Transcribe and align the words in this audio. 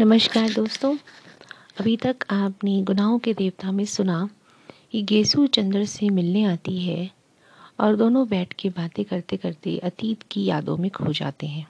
नमस्कार 0.00 0.50
दोस्तों। 0.50 0.96
अभी 1.80 1.96
तक 1.96 2.16
आपने 2.30 2.82
गुनाहों 2.82 3.18
के 3.18 3.34
देवता 3.34 3.72
में 3.72 3.84
सुना 3.84 4.28
कि 4.92 5.02
गेसु 5.02 5.46
चंद्र 5.46 5.84
से 5.84 6.08
मिलने 6.08 6.44
आती 6.44 6.82
है 6.82 7.10
और 7.80 7.96
दोनों 7.96 8.28
बैठ 8.28 8.52
के 8.52 8.68
बातें 8.68 9.04
करते 9.04 9.36
करते 9.36 9.78
अतीत 9.78 10.22
की 10.30 10.44
यादों 10.44 10.76
में 10.76 10.90
खो 10.90 11.12
जाते 11.12 11.46
हैं। 11.46 11.66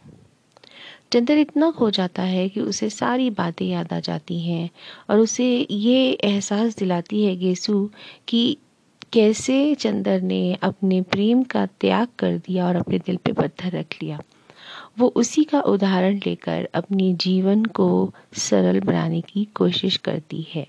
चंद्र 1.12 1.38
इतना 1.38 1.71
खो 1.71 1.90
जाता 1.90 2.22
है 2.22 2.48
कि 2.48 2.60
उसे 2.60 2.91
सारी 2.91 3.30
बातें 3.30 3.66
याद 3.66 3.92
आ 3.92 4.00
जाती 4.00 4.41
हैं 4.41 4.70
और 5.11 5.18
उसे 5.18 5.66
ये 5.70 6.12
एहसास 6.12 6.77
दिलाती 6.77 7.25
है 7.25 7.36
गेसु 7.36 7.91
कि 8.29 8.59
कैसे 9.12 9.75
चंद्र 9.75 10.20
ने 10.20 10.54
अपने 10.54 11.02
प्रेम 11.02 11.43
का 11.43 11.66
त्याग 11.66 12.09
कर 12.18 12.38
दिया 12.38 12.66
और 12.66 12.77
अपने 12.77 12.98
दिल 12.98 13.16
पे 13.16 13.32
पत्थर 13.32 13.70
रख 13.70 13.86
लिया। 14.02 14.20
वो 14.98 15.06
उसी 15.16 15.45
का 15.45 15.61
उदाहरण 15.61 16.20
लेकर 16.27 16.68
अपनी 16.74 17.12
जीवन 17.14 17.64
को 17.64 18.12
सरल 18.32 18.80
बनाने 18.80 19.20
की 19.20 19.45
कोशिश 19.45 19.96
करती 19.96 20.46
है 20.55 20.66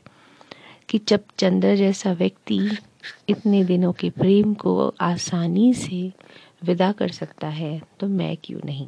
कि 0.89 0.99
जब 1.07 1.23
चंद्र 1.37 1.75
जैसा 1.75 2.13
व्यक्ति 2.13 2.59
इतने 3.29 3.63
दिनों 3.63 3.93
के 3.93 4.09
प्रेम 4.09 4.53
को 4.53 4.93
आसानी 5.01 5.73
से 5.73 6.11
विदा 6.63 6.91
कर 6.91 7.09
सकता 7.09 7.47
है 7.47 7.81
तो 7.99 8.07
मैं 8.07 8.35
क्यों 8.43 8.59
नहीं? 8.65 8.87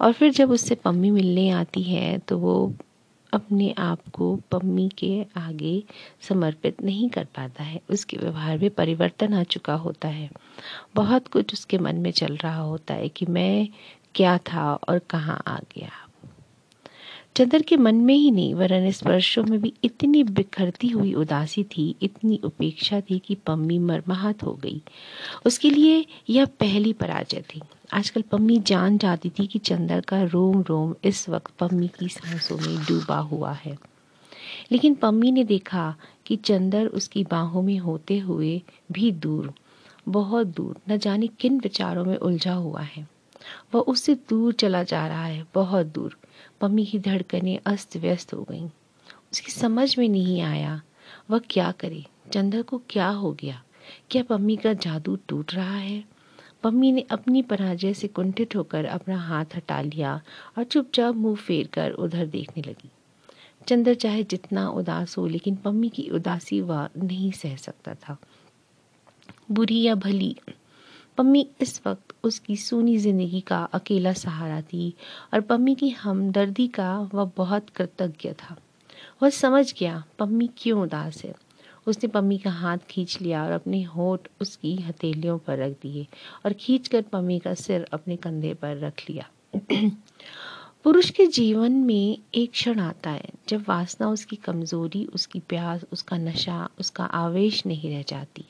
और 0.00 0.12
फिर 0.12 0.32
जब 0.32 0.50
उससे 0.50 0.74
पम्मी 0.74 1.10
मिलने 1.10 1.50
आती 1.50 1.82
है 1.82 2.18
तो 2.18 2.38
वो 2.38 2.74
अपने 3.32 3.74
आप 3.78 4.00
को 4.12 4.34
पम्मी 4.50 4.88
के 4.98 5.26
आगे 5.36 5.82
समर्पित 6.28 6.82
नहीं 6.82 7.08
कर 7.10 7.24
पाता 7.24 7.64
है। 7.64 7.80
उसके 7.90 8.16
व्यवहार 8.16 8.58
में 8.58 8.70
परिवर्तन 8.70 9.34
आ 9.34 9.42
चुका 9.42 9.74
होता 9.74 10.08
है। 10.08 10.30
बहुत 10.94 11.28
कुछ 11.28 11.52
उसके 11.52 11.78
मन 11.78 11.96
में 11.96 12.10
चल 12.10 12.36
रहा 12.36 12.60
होता 12.60 12.94
है 12.94 13.08
कि 13.08 13.26
मैं 13.26 13.68
क्या 14.14 14.38
था 14.38 14.74
और 14.74 14.98
कहाँ 14.98 15.42
आ 15.46 15.56
गया। 15.56 15.90
चंद्र 17.36 17.62
के 17.62 17.76
मन 17.76 17.94
में 17.94 18.14
ही 18.14 18.30
नहीं, 18.30 18.54
वरन 18.54 18.90
स्पर्शों 18.90 19.44
में 19.44 19.62
भी 19.62 19.74
इतनी 19.84 20.24
बिखरती 20.24 20.88
हुई 20.88 21.14
उदासी 21.14 21.64
थी, 21.64 21.96
इतनी 22.02 22.40
उपेक्षा 22.44 23.00
थी 23.00 23.18
कि 23.18 23.34
पम्मी 23.34 23.78
मरमाहत 23.78 24.42
हो 24.42 24.52
गई। 24.52 24.82
उसके 25.46 25.70
लिए 25.70 26.06
यह 26.30 26.46
पहली 26.46 26.92
पराजय 26.92 27.44
थी। 27.54 27.60
आजकल 27.92 28.22
पम्मी 28.22 28.58
जान 28.58 28.98
जाती 28.98 29.30
थी 29.30 29.46
कि 29.46 29.58
चंद्र 29.58 30.00
का 30.00 30.22
रोम 30.22 30.60
रोम 30.62 30.94
इस 31.04 31.28
वक्त 31.28 31.50
पम्मी 31.50 31.88
की 31.88 32.08
सांसों 32.08 32.58
में 32.58 32.78
डूबा 32.78 33.18
हुआ 33.18 33.52
है। 33.52 33.78
लेकिन 34.72 34.94
पम्मी 34.94 35.32
ने 35.32 35.44
देखा 35.44 35.94
कि 36.26 36.36
चंद्र 36.36 36.86
उसकी 36.86 37.24
बाहों 37.24 37.62
में 37.62 37.78
होते 37.78 38.18
हुए 38.18 38.62
भी 38.92 39.12
दूर, 39.12 39.54
बहुत 40.08 40.46
दूर, 40.46 40.92
न 40.92 40.96
जाने 40.98 41.26
किन 41.26 41.58
विचारों 41.58 42.04
में 42.04 42.16
उलझा 42.16 42.54
हुआ 42.54 42.80
है। 42.80 43.19
वह 43.74 43.80
उससे 43.80 44.14
दूर 44.14 44.52
चला 44.52 44.82
जा 44.82 45.08
रहा 45.08 45.24
है, 45.24 45.46
बहुत 45.54 45.86
दूर। 45.86 46.18
पम्मी 46.60 46.86
की 46.86 46.98
धड़कनें 46.98 47.58
अस्त 47.66 47.96
व्यस्त 47.96 48.34
हो 48.34 48.46
गईं। 48.50 48.68
उसकी 49.32 49.52
समझ 49.52 49.98
में 49.98 50.08
नहीं 50.08 50.40
आया, 50.40 50.82
वह 51.30 51.40
क्या 51.50 51.72
करे? 51.72 52.06
चंद्र 52.32 52.62
को 52.62 52.82
क्या 52.90 53.08
हो 53.08 53.32
गया? 53.32 53.62
क्या 54.10 54.22
पम्मी 54.22 54.56
का 54.56 54.72
जादू 54.72 55.18
टूट 55.28 55.54
रहा 55.54 55.76
है? 55.76 56.04
पम्मी 56.62 56.92
ने 56.92 57.00
अपनी 57.00 57.42
पराजय 57.42 57.94
से 57.94 58.08
कुंठित 58.08 58.56
होकर 58.56 58.84
अपना 58.84 59.18
हाथ 59.18 59.44
हटा 59.54 59.80
लिया 59.80 60.20
और 60.58 60.64
चुपचाप 60.64 61.14
मुँह 61.14 61.36
फेर 61.36 61.66
कर 61.66 61.90
उधर 61.90 62.26
देखने 62.26 62.62
लगी। 62.62 62.90
चंद्र 63.68 63.94
चाहे 63.94 64.24
जितना 64.24 64.68
उदास 64.68 65.18
हो, 65.18 65.26
लेकिन 65.26 65.56
पम्मी 65.56 65.88
की 65.88 66.08
उदासी 66.08 66.60
वह 66.60 66.88
नहीं 66.96 67.32
सह 67.32 67.56
सकता 67.56 67.94
था। 67.94 68.16
बुरी 69.50 69.82
या 69.82 69.94
भली 69.94 70.36
पम्मी 71.16 71.48
इस 71.60 71.80
वक्त 71.86 72.09
उसकी 72.24 72.56
सूनी 72.56 72.98
ज़िंदगी 72.98 73.40
का 73.40 73.64
अकेला 73.64 74.12
सहारा 74.12 74.60
थी 74.60 74.94
और 75.34 75.40
पम्मी 75.40 75.74
की 75.74 75.88
हमदर्दी 75.88 76.68
का 76.68 76.98
वह 77.14 77.30
बहुत 77.36 77.70
कृतज्ञ 77.70 78.32
था। 78.32 78.56
वह 79.22 79.30
समझ 79.30 79.74
गया 79.74 80.04
पम्मी 80.18 80.50
क्यों 80.56 80.82
उदास 80.82 81.24
है। 81.24 81.34
उसने 81.86 82.08
पम्मी 82.08 82.38
का 82.38 82.50
हाथ 82.50 82.78
खींच 82.90 83.20
लिया 83.20 83.44
और 83.44 83.52
अपने 83.52 83.82
होठ 83.82 84.20
उसकी 84.40 84.76
हथेलियों 84.76 85.38
पर 85.38 85.58
रख 85.58 85.72
दिए 85.72 86.06
और 86.44 86.52
खींचकर 86.52 87.02
पम्मी 87.02 87.38
का 87.38 87.54
सिर 87.54 87.86
अपने 87.92 88.16
कंधे 88.16 88.54
पर 88.54 88.76
रख 88.76 89.10
लिया। 89.10 89.30
पुरुष 90.84 91.10
के 91.10 91.26
जीवन 91.26 91.72
में 91.72 92.18
एक 92.34 92.50
क्षण 92.50 92.80
आता 92.80 93.10
है 93.10 93.28
जब 93.48 93.64
वासना 93.68 94.08
उसकी 94.08 94.36
कमज़ोरी, 94.36 95.04
उसकी 95.04 95.40
प्यास, 95.40 95.84
उसका 95.92 96.16
नशा, 96.16 96.68
उसका 96.80 97.04
आवेश 97.04 97.66
नहीं 97.66 97.90
रह 97.90 98.02
जाती। 98.02 98.44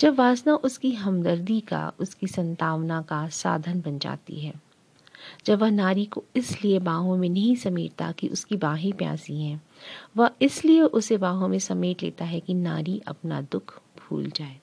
जब 0.00 0.14
वासना 0.14 0.54
उसकी 0.54 0.92
हमदर्दी 0.92 1.60
का, 1.60 1.92
उसकी 2.00 2.26
संतावना 2.26 3.02
का 3.02 3.28
साधन 3.28 3.80
बन 3.80 3.98
जाती 3.98 4.40
है। 4.40 4.54
जब 5.46 5.58
वह 5.58 5.70
नारी 5.70 6.04
को 6.04 6.24
इसलिए 6.36 6.78
बाहों 6.78 7.16
में 7.16 7.28
नहीं 7.28 7.56
समेटता 7.56 8.12
कि 8.12 8.28
उसकी 8.28 8.56
बाहें 8.56 8.92
प्यासी 8.92 9.42
हैं, 9.42 9.62
वह 10.16 10.30
इसलिए 10.42 10.82
उसे 10.82 11.16
बाहों 11.16 11.48
में 11.48 11.58
समेट 11.58 12.02
लेता 12.02 12.24
है 12.24 12.40
कि 12.40 12.54
नारी 12.54 13.02
अपना 13.06 13.40
दुख 13.40 13.78
भूल 13.78 14.30
जाए। 14.30 14.56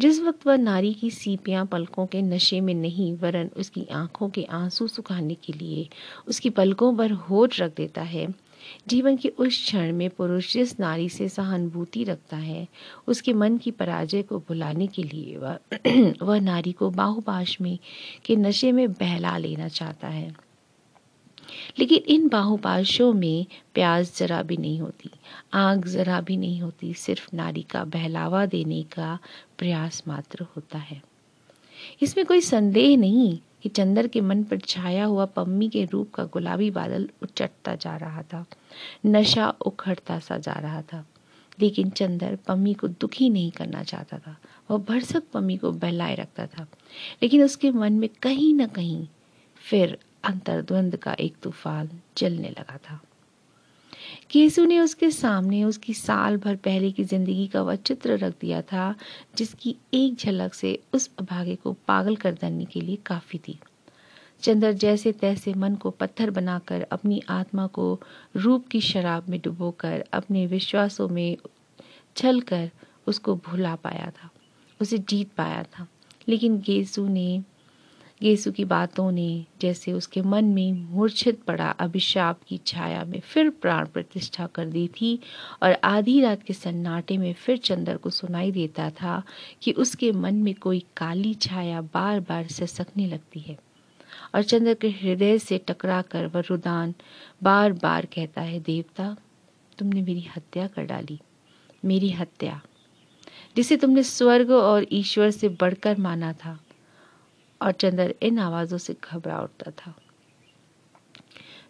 जिस 0.00 0.20
वक्त 0.20 0.46
वह 0.46 0.56
नारी 0.56 0.94
की 0.94 1.10
सीपियाँ 1.10 1.66
पलकों 1.66 2.06
के 2.06 2.22
नशे 2.22 2.60
में 2.60 2.74
नहीं, 2.74 3.16
वरन 3.16 3.50
उसकी 3.56 3.84
आँखों 3.84 4.28
के 4.28 4.44
आँसू 4.44 4.88
सुखाने 4.88 5.34
के 5.34 5.52
लिए 5.52 5.88
उसकी 6.28 6.50
पलकों 6.50 6.96
पर 6.96 7.10
होठ 7.10 7.60
रख 7.60 7.74
देता 7.76 8.02
है 8.02 8.49
जीवन 8.88 9.16
के 9.16 9.28
उस 9.28 9.48
क्षण 9.48 9.92
में 9.92 10.10
पुरुष 10.10 10.52
जिस 10.52 10.80
नारी 10.80 11.08
से 11.08 11.28
सहानुभूति 11.28 12.04
रखता 12.04 12.36
है, 12.36 12.68
उसके 13.06 13.32
मन 13.32 13.58
की 13.58 13.70
पराजय 13.70 14.22
को 14.22 14.38
भुलाने 14.38 14.86
के 14.86 15.02
लिए 15.02 15.36
वह 15.36 15.58
वह 16.22 16.40
नारी 16.40 16.72
को 16.72 16.90
बाहुपाश 16.90 17.60
में, 17.60 17.78
के 18.24 18.36
नशे 18.36 18.72
में 18.72 18.92
बहला 18.92 19.36
लेना 19.36 19.68
चाहता 19.68 20.08
है। 20.08 20.50
लेकिन 21.78 21.98
इन 21.98 22.28
बाहुपाशों 22.28 23.12
में 23.12 23.46
प्याज 23.74 24.12
जरा 24.16 24.42
भी 24.42 24.56
नहीं 24.56 24.80
होती, 24.80 25.10
आग 25.54 25.86
जरा 25.86 26.20
भी 26.20 26.36
नहीं 26.36 26.60
होती, 26.60 26.94
सिर्फ़ 26.94 27.36
नारी 27.36 27.62
का 27.62 27.84
बहलावा 27.84 28.46
देने 28.46 28.82
का 28.82 29.18
प्रयास 29.58 30.02
मात्र 30.08 30.46
होता 30.56 30.78
है। 30.78 31.02
इसमें 32.02 32.26
कोई 32.26 32.40
संदेह 32.40 32.96
नहीं 32.96 33.38
कि 33.62 33.68
चंद्र 33.68 34.06
के 34.06 34.20
मन 34.20 34.44
पर 34.44 34.58
छाया 34.58 35.04
हुआ 35.04 35.24
पम्मी 35.24 35.68
के 35.68 35.84
रूप 35.84 36.14
का 36.14 36.24
गुलाबी 36.24 36.70
बादल 36.70 37.10
उचटता 37.22 37.74
जा 37.74 37.96
रहा 37.96 38.22
था। 38.22 38.46
नशा 39.06 39.54
उखड़ता 39.66 40.18
सा 40.18 40.38
जा 40.38 40.52
रहा 40.52 40.82
था। 40.82 41.06
लेकिन 41.60 41.90
चंदर 41.90 42.36
पम्मी 42.36 42.74
को 42.74 42.88
दुखी 42.88 43.30
नहीं 43.30 43.50
करना 43.50 43.82
चाहता 43.82 44.18
था। 44.18 44.36
वह 44.70 44.78
भरसक 44.78 45.22
पम्मी 45.32 45.56
को 45.56 45.72
बहलाए 45.72 46.14
रखता 46.14 46.46
था। 46.46 46.66
लेकिन 47.22 47.42
उसके 47.42 47.70
मन 47.70 47.92
में 47.92 48.08
कहीं 48.22 48.54
ना 48.54 48.66
कहीं 48.66 49.06
फिर 49.56 49.98
अंतर्द्वंद 50.24 50.96
का 50.96 51.12
एक 51.12 51.36
तूफ़ान 51.42 51.90
चलने 52.16 52.48
लगा 52.48 52.76
था। 52.76 53.00
केसु 54.30 54.64
ने 54.64 54.78
उसके 54.80 55.10
सामने 55.10 55.62
उसकी 55.64 55.94
साल 55.94 56.36
भर 56.36 56.56
पहले 56.56 56.90
की 56.92 57.04
ज़िंदगी 57.04 57.46
का 57.46 57.62
वह 57.62 57.76
चित्र 57.76 58.18
रख 58.18 58.34
दिया 58.40 58.60
था, 58.62 58.94
जिसकी 59.36 59.76
एक 59.94 60.14
झलक 60.14 60.54
से 60.54 60.78
उस 60.94 61.10
अभागे 61.18 61.54
को 61.54 61.72
पागल 61.88 62.16
कर 62.16 62.32
देने 62.32 62.64
के 62.64 62.80
लिए 62.80 62.96
काफ़ी 62.96 63.38
थी। 63.38 63.58
चंद्र 64.42 64.72
जैसे 64.72 65.12
तैसे 65.12 65.54
मन 65.54 65.74
को 65.74 65.90
पत्थर 65.90 66.30
बनाकर 66.30 66.86
अपनी 66.92 67.22
आत्मा 67.28 67.66
को 67.66 68.00
रूप 68.36 68.68
की 68.68 68.80
शराब 68.80 69.28
में 69.28 69.40
डुबोकर 69.40 70.04
अपने 70.12 70.46
विश्वासों 70.46 71.08
में 71.08 71.36
छल 72.16 72.40
कर 72.40 72.70
उसको 73.06 73.34
भुला 73.36 73.74
पाया 73.74 74.10
था, 74.10 74.30
उसे 74.80 74.98
जीत 74.98 75.32
पाया 75.32 75.62
था। 75.62 75.86
लेकिन 76.28 76.58
गेसु 76.58 77.08
ने 77.08 77.42
गेसु 78.22 78.50
की 78.52 78.64
बातों 78.64 79.10
ने 79.12 79.44
जैसे 79.60 79.92
उसके 79.92 80.22
मन 80.22 80.44
में 80.44 80.72
मूर्छित 80.72 81.42
पड़ा, 81.42 81.68
अभिशाप 81.70 82.40
की 82.48 82.58
छाया 82.66 83.04
में 83.04 83.20
फिर 83.20 83.50
प्राण 83.50 83.86
प्रतिष्ठा 83.86 84.46
कर 84.46 84.66
दी 84.66 84.86
थी 84.88 85.18
और 85.62 85.76
आधी 85.84 86.20
रात 86.20 86.42
के 86.42 86.52
सन्नाटे 86.52 87.16
में 87.18 87.32
फिर 87.32 87.56
चंद्र 87.56 87.96
को 87.96 88.10
सुनाई 88.10 88.52
देता 88.52 88.90
था 88.90 89.22
कि 89.62 89.72
उसके 89.72 90.12
मन 90.12 90.34
में 90.34 90.54
कोई 90.54 90.84
काली 90.96 91.34
छाया 91.34 91.80
बार 91.80 92.20
बार 92.20 92.48
ससकने 92.48 93.06
लगती 93.06 93.40
है 93.40 93.58
और 94.34 94.42
चंद्र 94.42 94.74
के 94.74 94.88
हृदय 94.90 95.38
से 95.38 95.58
टकरा 95.58 96.02
कर 96.02 96.26
वह 96.26 96.42
रुदान 96.50 96.94
बार 97.42 97.72
बार 97.72 98.06
कहता 98.06 98.40
है, 98.40 98.60
देवता, 98.60 99.16
तुमने 99.78 100.02
मेरी 100.02 100.26
हत्या 100.36 100.66
कर 100.66 100.84
डाली, 100.84 101.20
मेरी 101.84 102.10
हत्या, 102.10 102.60
जिसे 103.56 103.76
तुमने 103.76 104.02
स्वर्ग 104.02 104.50
और 104.50 104.86
ईश्वर 104.92 105.30
से 105.30 105.48
बढ़कर 105.48 105.98
माना 105.98 106.32
था। 106.32 106.58
और 107.62 107.72
चंद्र 107.72 108.14
इन 108.22 108.38
आवाजों 108.38 108.78
से 108.78 108.96
घबरा 109.04 109.40
उठता 109.40 109.70
था। 109.70 109.94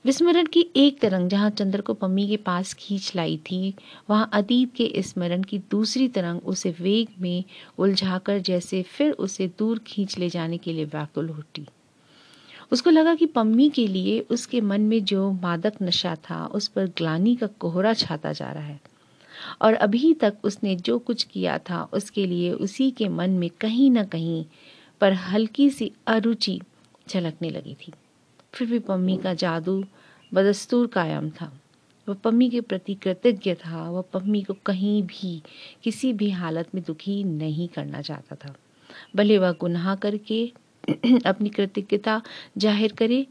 विस्मरण 0.04 0.46
की 0.46 0.70
एक 0.76 1.00
तरंग 1.00 1.30
जहाँ 1.30 1.50
चंद्र 1.50 1.80
को 1.80 1.94
पम्मी 1.94 2.28
के 2.28 2.36
पास 2.36 2.74
खींच 2.74 3.12
लाई 3.16 3.36
थी, 3.36 3.74
वहाँ 4.10 4.30
अतीत 4.32 4.74
के 4.74 4.92
स्मरण 4.98 5.42
की 5.42 5.58
दूसरी 5.58 6.08
तरंग 6.08 6.40
उसे 6.44 6.70
वेग 6.80 7.08
में 7.20 7.44
उलझाकर 7.78 8.38
जैसे 8.38 8.82
फिर 8.82 9.12
उसे 9.12 9.50
दूर 9.58 9.78
खींच 9.78 10.18
ले 10.18 10.28
जाने 10.28 10.58
के 10.58 10.72
लिए 10.72 10.84
व्याकुल 10.84 11.30
उठी 11.30 11.66
उसको 12.72 12.90
लगा 12.90 13.14
कि 13.14 13.26
पम्मी 13.26 13.70
के 13.70 13.86
लिए 13.86 14.20
उसके 14.20 14.60
मन 14.60 14.80
में 14.80 15.04
जो 15.04 15.32
मादक 15.32 15.72
नशा 15.82 16.14
था, 16.14 16.46
उस 16.46 16.68
पर 16.68 16.86
ग्लानी 16.86 17.36
का 17.36 17.46
कोहरा 17.46 17.94
छाता 17.94 18.32
जा 18.32 18.52
रहा 18.52 18.62
है। 18.62 18.80
और 19.62 19.74
अभी 19.74 20.14
तक 20.14 20.34
उसने 20.44 20.76
जो 20.76 20.98
कुछ 20.98 21.22
किया 21.22 21.58
था, 21.58 21.88
उसके 21.92 22.26
लिए 22.26 22.52
उसी 22.52 22.90
के 22.90 23.08
मन 23.08 23.30
में 23.30 23.50
कहीं 23.60 23.90
ना 23.90 24.04
कहीं 24.04 24.44
पर 25.00 25.12
हल्की 25.12 25.70
सी 25.70 25.92
अरुचि 26.06 26.60
झलकने 27.08 27.50
लगी 27.50 27.74
थी। 27.74 27.92
फिर 28.54 28.68
भी 28.68 28.78
पम्मी 28.78 29.16
का 29.16 29.34
जादू 29.34 29.84
बदस्तूर 30.34 30.86
कायम 30.86 31.30
था। 31.30 31.52
वह 32.08 32.14
पम्मी 32.14 32.50
के 32.50 32.60
प्रति 32.60 32.94
कृतज्ञ 32.94 33.54
था। 33.54 33.90
वह 33.90 34.00
पम्मी 34.00 34.42
को 34.42 34.54
कहीं 34.66 35.02
भी, 35.02 35.42
किसी 35.82 36.12
भी 36.12 36.30
हालत 36.30 36.68
में 36.74 36.84
दुखी 36.86 37.24
नहीं 37.24 37.68
करना 37.68 38.02
चाहता 38.02 38.36
था। 38.36 38.54
भले 39.16 39.38
वह 39.38 39.52
गुनाह 39.52 39.94
करके 39.94 40.52
अपनी 41.26 41.48
कृतज्ञता 41.48 42.22
ज़ाहिर 42.58 42.92
करे, 42.92 43.26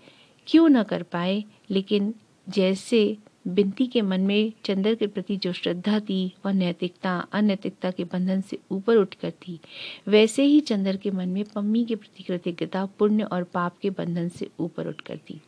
क्यों 0.48 0.70
न 0.70 0.84
कर 0.84 1.04
पाए, 1.04 1.44
लेकिन 1.70 2.14
जैसे 2.50 3.18
बिनती 3.46 3.86
के 3.88 4.02
मन 4.02 4.22
में 4.22 4.54
चंद्र 4.66 4.94
के 4.96 5.08
प्रति 5.08 5.36
जो 5.38 5.52
श्रद्धा 5.54 6.00
थी, 6.00 6.34
वह 6.46 6.52
नैतिकता, 6.52 7.18
अनैतिकता 7.34 7.92
के 7.92 8.04
बंधन 8.04 8.42
से 8.42 8.58
ऊपर 8.72 8.96
उठकर 8.96 9.32
थी। 9.32 9.60
वैसे 10.08 10.44
ही 10.44 10.60
चंद्र 10.60 10.96
के 10.98 11.12
मन 11.12 11.30
में 11.30 11.44
पम्मी 11.44 11.84
के 11.86 11.96
प्रति 11.96 12.24
कृतज्ञता, 12.24 12.86
पुण्य 12.86 13.24
और 13.24 13.44
पाप 13.44 13.78
के 13.82 13.90
बंधन 13.90 14.30
से 14.30 14.50
ऊपर 14.60 14.88
उठकर 14.88 15.18
थी। 15.18 15.42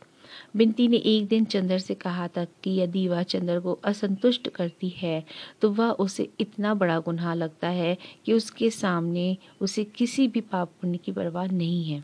बिनती 0.56 0.86
ने 0.88 0.96
एक 0.96 1.26
दिन 1.28 1.44
चंद्र 1.44 1.78
से 1.78 1.94
कहा 1.94 2.28
था 2.28 2.44
कि 2.44 2.70
यदि 2.80 3.06
वह 3.08 3.22
चंद्र 3.22 3.58
को 3.60 3.72
असंतुष्ट 3.84 4.48
करती 4.48 4.88
है 4.88 5.24
तो 5.60 5.70
वह 5.70 5.90
उसे 6.00 6.28
इतना 6.40 6.72
बड़ा 6.74 6.98
गुनाह 6.98 7.34
लगता 7.34 7.68
है 7.68 7.96
कि 8.26 8.32
उसके 8.32 8.70
सामने 8.70 9.36
उसे 9.60 9.84
किसी 9.84 10.26
भी 10.28 10.40
पाप 10.40 10.70
पुण्य 10.80 10.98
की 10.98 11.12
परवाह 11.12 11.46
नहीं 11.46 11.84
है। 11.84 12.02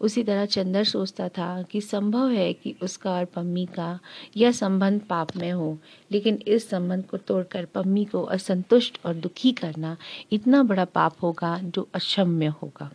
उसी 0.00 0.22
तरह 0.22 0.46
चंद्र 0.46 0.84
सोचता 0.84 1.28
था 1.28 1.62
कि 1.62 1.80
संभव 1.80 2.30
है 2.30 2.52
कि 2.52 2.74
उसका 2.82 3.12
और 3.12 3.24
पम्मी 3.24 3.66
का 3.66 4.00
यह 4.36 4.52
संबंध 4.52 5.00
पाप 5.00 5.36
में 5.36 5.52
हो, 5.52 5.78
लेकिन 6.12 6.42
इस 6.46 6.68
संबंध 6.68 7.04
को 7.04 7.16
तोड़कर 7.16 7.64
पम्मी 7.64 8.04
को 8.04 8.22
असंतुष्ट 8.22 9.00
और 9.06 9.14
दुखी 9.14 9.52
करना 9.52 9.96
इतना 10.32 10.62
बड़ा 10.62 10.84
पाप 10.84 11.16
होगा 11.22 11.58
जो 11.58 11.88
अक्षम्य 11.94 12.46
होगा। 12.46 12.90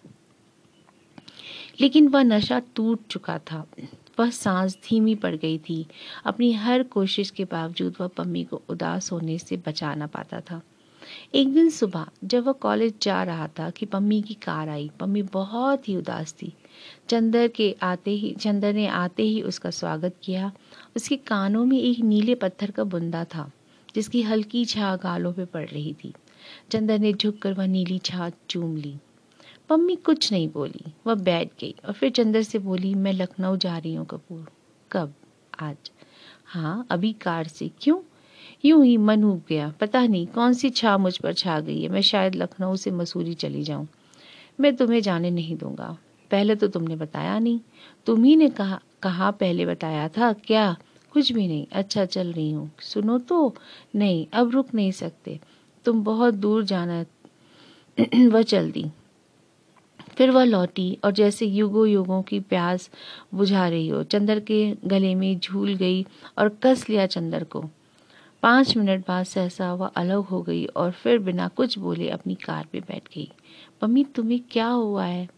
लेकिन 1.82 2.08
वह 2.08 2.24
नशा 2.24 2.62
टूट 2.76 3.00
चुका 3.08 3.40
था। 3.40 3.68
वह 4.20 4.30
सांस 4.30 4.76
धीमी 4.76 5.16
पड़ 5.16 5.36
गई 5.36 5.58
थी। 5.58 5.88
अपनी 6.26 6.54
हर 6.54 6.84
कोशिश 6.84 7.30
के 7.30 7.46
बावजूद 7.46 7.96
वह 8.02 8.08
पम्मी 8.08 8.44
को 8.44 8.62
उदास 8.70 9.12
होने 9.12 9.38
से 9.38 9.58
बचा 9.58 9.96
ना 9.96 10.08
पाता 10.08 10.42
था। 10.42 10.62
एक 11.36 11.54
दिन 11.54 11.70
सुबह 11.70 12.08
जब 12.24 12.44
वह 12.44 12.52
कॉलेज 12.52 12.94
जा 13.02 13.24
रहा 13.24 13.48
था 13.48 13.70
कि 13.70 13.86
पम्मी 13.86 14.22
की 14.22 14.34
कार 14.34 14.70
आई, 14.70 14.92
पम्मी 15.00 15.22
बहुत 15.22 15.90
ही 15.90 15.96
उदास 15.96 16.34
थी। 16.34 16.54
चंदर 17.10 17.48
के 17.48 17.76
आते 17.82 18.12
ही, 18.12 18.34
चंदर 18.34 18.74
ने 18.74 18.88
आते 18.88 19.24
ही 19.24 19.42
उसका 19.42 19.70
स्वागत 19.70 20.16
किया। 20.24 20.52
उसके 20.96 21.18
कानों 21.18 21.66
में 21.66 21.80
एक 21.80 22.00
नीले 22.00 22.36
पत्थर 22.36 22.72
का 22.72 22.84
बुंदा 22.84 23.24
था, 23.24 23.52
जिसकी 23.96 24.22
हल्की 24.22 24.66
छा 24.66 24.96
गालों 24.96 25.34
पे 25.34 25.46
पड़ 25.46 25.68
रही 25.68 25.96
थी। 26.04 26.14
चंदर 26.72 27.00
ने 27.00 27.14
झुककर 27.14 27.54
वह 27.54 27.66
नीली 27.66 27.98
छा 27.98 28.32
चूम 28.50 28.78
ली। 28.78 28.96
पम्मी 29.70 29.96
कुछ 29.96 30.32
नहीं 30.32 30.50
बोली, 30.50 30.94
वह 31.08 31.16
बैठ 31.16 31.50
गई 31.62 31.76
और 31.86 31.94
फिर 31.94 32.10
चंदर 32.10 32.42
से 32.42 32.60
बोली, 32.60 32.96
मैं 32.96 33.14
लखनऊ 33.14 33.58
जा 33.58 33.78
रही 33.78 33.94
हूँ 33.94 34.06
कपूर। 34.06 34.52
कब? 34.92 35.14
आज? 35.60 35.92
हाँ 36.46 36.88
अभी 36.90 37.14
कार 37.14 37.48
से। 37.48 37.72
क्यों? 37.82 38.00
यूँ 38.66 38.86
ही 38.86 38.98
मन 38.98 39.24
उब 39.24 39.44
गया। 39.50 39.74
पता 39.80 40.06
नहीं, 40.06 40.28
कौन 40.28 40.54
सी 40.54 40.70
छा 40.70 40.98
मुझ 40.98 41.18
पर 41.18 41.34
छा 41.34 41.60
गई 41.60 41.82
है। 41.82 41.90
मैं 41.90 42.02
शायद 42.02 42.36
लखनऊ 42.36 42.76
से 42.76 42.92
मसूरी 42.92 43.34
चली 43.34 43.64
जाऊँ। 43.64 43.88
मैं 44.60 44.76
तुम्हें 44.76 45.02
जाने 45.02 45.30
नहीं 45.32 45.58
दूँगा। 45.58 45.98
पहले 46.32 46.56
तो 46.56 46.68
तुमने 46.68 46.96
बताया 46.96 47.40
नहीं। 47.40 47.60
तुम 48.06 48.24
ही 48.24 48.36
ने 48.36 48.50
कहा 48.50 48.80
कहा 49.04 49.32
पहले 49.32 49.66
बताया 49.66 50.08
था, 50.08 50.34
क्या? 50.34 50.78
कुछ 51.12 51.32
भी 51.32 51.48
नहीं 51.48 51.68
अच्छा 51.72 52.06
चल 52.06 52.32
रही 52.34 52.52
हूँ। 52.52 52.72
सुनो 52.80 53.18
तो 53.18 53.56
नहीं, 53.96 54.28
अब 54.34 54.52
रुक 54.52 54.74
नहीं 54.76 54.92
सकते। 54.92 55.40
तुम 55.86 56.04
बहुत 56.04 56.34
दूर 56.34 56.64
जाना 56.64 57.06
वह 58.30 58.42
चल 58.42 58.72
दी 58.72 58.86
फिर 60.18 60.32
वह 60.32 60.44
लौटी 60.44 60.98
और 61.04 61.12
जैसे 61.12 61.46
युगों 61.46 61.88
युगों 61.88 62.22
की 62.22 62.40
प्यास 62.40 62.90
बुझा 63.34 63.68
रही 63.68 63.88
हो, 63.88 64.04
चंदर 64.04 64.40
के 64.40 64.76
गले 64.86 65.16
में 65.16 65.40
झूल 65.40 65.76
गई 65.76 66.06
और 66.38 66.50
कस 66.64 66.90
लिया 66.90 67.06
चंदर 67.06 67.44
को। 67.44 67.64
पाँच 68.44 68.78
मिनट 68.78 69.08
बाद 69.08 69.26
सहसा 69.26 69.74
वह 69.74 69.88
अलग 69.88 70.18
हो 70.18 70.42
गई 70.42 70.66
और 70.66 70.92
फिर 70.92 71.20
बिना 71.20 71.48
कुछ 71.48 71.80
बोले 71.80 72.10
अपनी 72.10 72.36
कार 72.36 72.68
पे 72.72 72.80
बैठ 72.80 73.08
गई। 73.08 73.32
मम्मी, 73.84 74.04
तुम्हें 74.04 74.40
क्या 74.52 74.68
हुआ 74.68 75.06
है? 75.06 75.30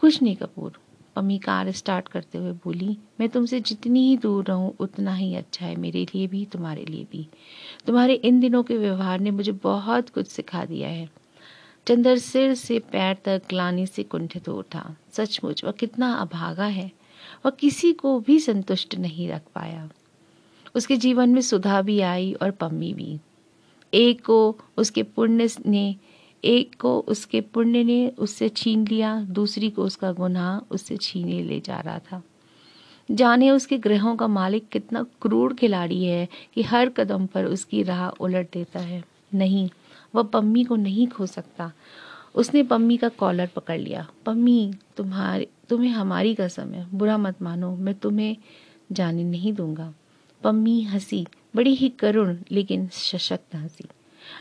कुछ 0.00 0.22
नहीं 0.22 0.36
कपूर। 0.36 0.72
मम्मी 1.18 1.38
कार 1.38 1.70
स्टार्ट 1.70 2.08
करते 2.08 2.38
हुए 2.38 2.52
बोली, 2.52 2.98
मैं 3.20 3.28
तुमसे 3.28 3.60
जितनी 3.60 4.08
ही 4.08 4.16
दूर 4.16 4.44
रहूँ, 4.44 4.74
उतना 4.80 5.14
ही 5.14 5.34
अच्छा 5.34 5.66
है, 5.66 5.76
मेरे 5.76 6.06
लिए 6.14 6.26
भी, 6.26 6.44
तुम्हारे 6.44 6.84
लिए 6.84 7.06
भी। 7.12 7.28
तुम्हारे 7.86 8.14
इन 8.14 8.40
दिनों 8.40 8.62
के 8.62 8.76
व्यवहार 8.76 9.20
ने 9.20 9.30
मुझे 9.30 9.52
बहुत 9.52 10.08
कुछ 10.08 10.26
सिखा 10.26 10.64
दिया 10.64 10.88
है। 10.88 11.10
चंदर 11.86 12.18
सिर 12.18 12.54
से 12.54 12.78
पैर 12.78 13.16
तक 13.24 13.42
ग्लानी 13.48 13.86
से 13.86 14.02
कुंठित 14.02 14.48
हो 14.48 14.54
उठा। 14.54 14.96
सचमुच, 15.12 15.64
वह 15.64 15.70
कितना 15.70 16.12
अभागा 16.12 16.64
है। 16.64 16.92
वह 17.46 17.50
किसी 17.50 17.92
को 17.92 18.20
भी 18.20 18.40
संतुष्ट 18.40 18.94
नहीं 18.94 19.28
रख 19.28 19.42
पाया। 19.54 19.90
उसके 20.74 20.96
जीवन 20.96 21.30
में 21.30 21.40
सुधा 21.40 21.82
भी 21.82 22.00
आई 22.00 22.32
और 22.32 22.50
पम्मी 22.50 22.94
भी। 22.94 23.18
एक 23.94 24.24
को 24.24 24.58
उसके 24.76 25.02
पुण्य 25.02 25.48
ने 25.66 25.96
एक 26.44 26.74
को 26.80 27.00
उसके 27.00 27.40
पुण्य 27.40 27.84
ने 27.84 28.08
उससे 28.08 28.48
छीन 28.48 28.86
लिया, 28.86 29.20
दूसरी 29.20 29.70
को 29.70 29.84
उसका 29.84 30.12
गुनाह 30.12 30.74
उससे 30.74 30.96
छीने 30.96 31.42
ले 31.42 31.60
जा 31.60 31.80
रहा 31.80 31.98
था। 31.98 32.22
जाने 33.10 33.50
उसके 33.50 33.78
ग्रहों 33.78 34.16
का 34.16 34.26
मालिक 34.26 34.68
कितना 34.68 35.06
क्रूर 35.22 35.54
खिलाड़ी 35.54 36.04
है 36.04 36.28
कि 36.54 36.62
हर 36.62 36.88
कदम 36.88 37.26
पर 37.26 37.44
उसकी 37.44 37.82
राह 37.82 38.08
उलट 38.08 38.52
देता 38.52 38.80
है। 38.80 39.04
नहीं, 39.34 39.70
वह 40.14 40.22
पम्मी 40.22 40.64
को 40.64 40.76
नहीं 40.76 41.06
खो 41.06 41.26
सकता। 41.26 41.72
उसने 42.34 42.62
पम्मी 42.62 42.96
का 42.96 43.08
कॉलर 43.08 43.46
पकड़ 43.46 43.80
लिया। 43.80 44.10
पम्मी, 44.26 44.74
तुम्हारे, 44.96 45.48
तुम्हें 45.68 45.90
हमारी 45.90 46.34
कसम 46.34 46.72
है। 46.72 46.86
बुरा 46.94 47.18
मत 47.18 47.42
मानो, 47.42 47.76
मैं 47.76 47.94
तुम्हें 47.94 48.36
जाने 48.92 49.24
नहीं 49.24 49.52
दूँगा। 49.52 49.94
पम्मी 50.42 50.82
हँसी, 50.82 51.26
बड़ी 51.56 51.74
ही 51.74 51.88
करुण, 51.88 52.36
लेकिन 52.50 52.88
सशक्त 52.88 53.54
हँसी। 53.54 53.84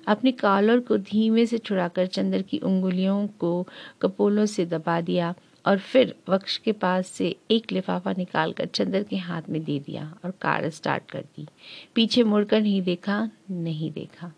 अपने 0.07 0.31
कॉलर 0.31 0.79
को 0.79 0.97
धीमे 0.97 1.45
से 1.45 1.57
छुड़ाकर 1.57 2.05
चंद्र 2.05 2.41
की 2.41 2.57
उंगलियों 2.57 3.27
को 3.27 3.67
कपोलों 4.01 4.45
से 4.45 4.65
दबा 4.65 5.01
दिया 5.01 5.35
और 5.65 5.79
फिर 5.79 6.15
वक्ष 6.29 6.57
के 6.57 6.71
पास 6.71 7.07
से 7.07 7.35
एक 7.51 7.71
लिफाफा 7.71 8.13
निकालकर 8.17 8.65
चंद्र 8.65 9.03
के 9.03 9.15
हाथ 9.15 9.41
में 9.49 9.63
दे 9.63 9.79
दिया 9.79 10.15
और 10.25 10.31
कार 10.31 10.69
स्टार्ट 10.69 11.11
कर 11.11 11.21
दी। 11.21 11.47
पीछे 11.95 12.23
मुड़कर 12.23 12.61
नहीं 12.61 12.81
देखा 12.81 13.29
नहीं 13.51 13.91
देखा। 13.91 14.31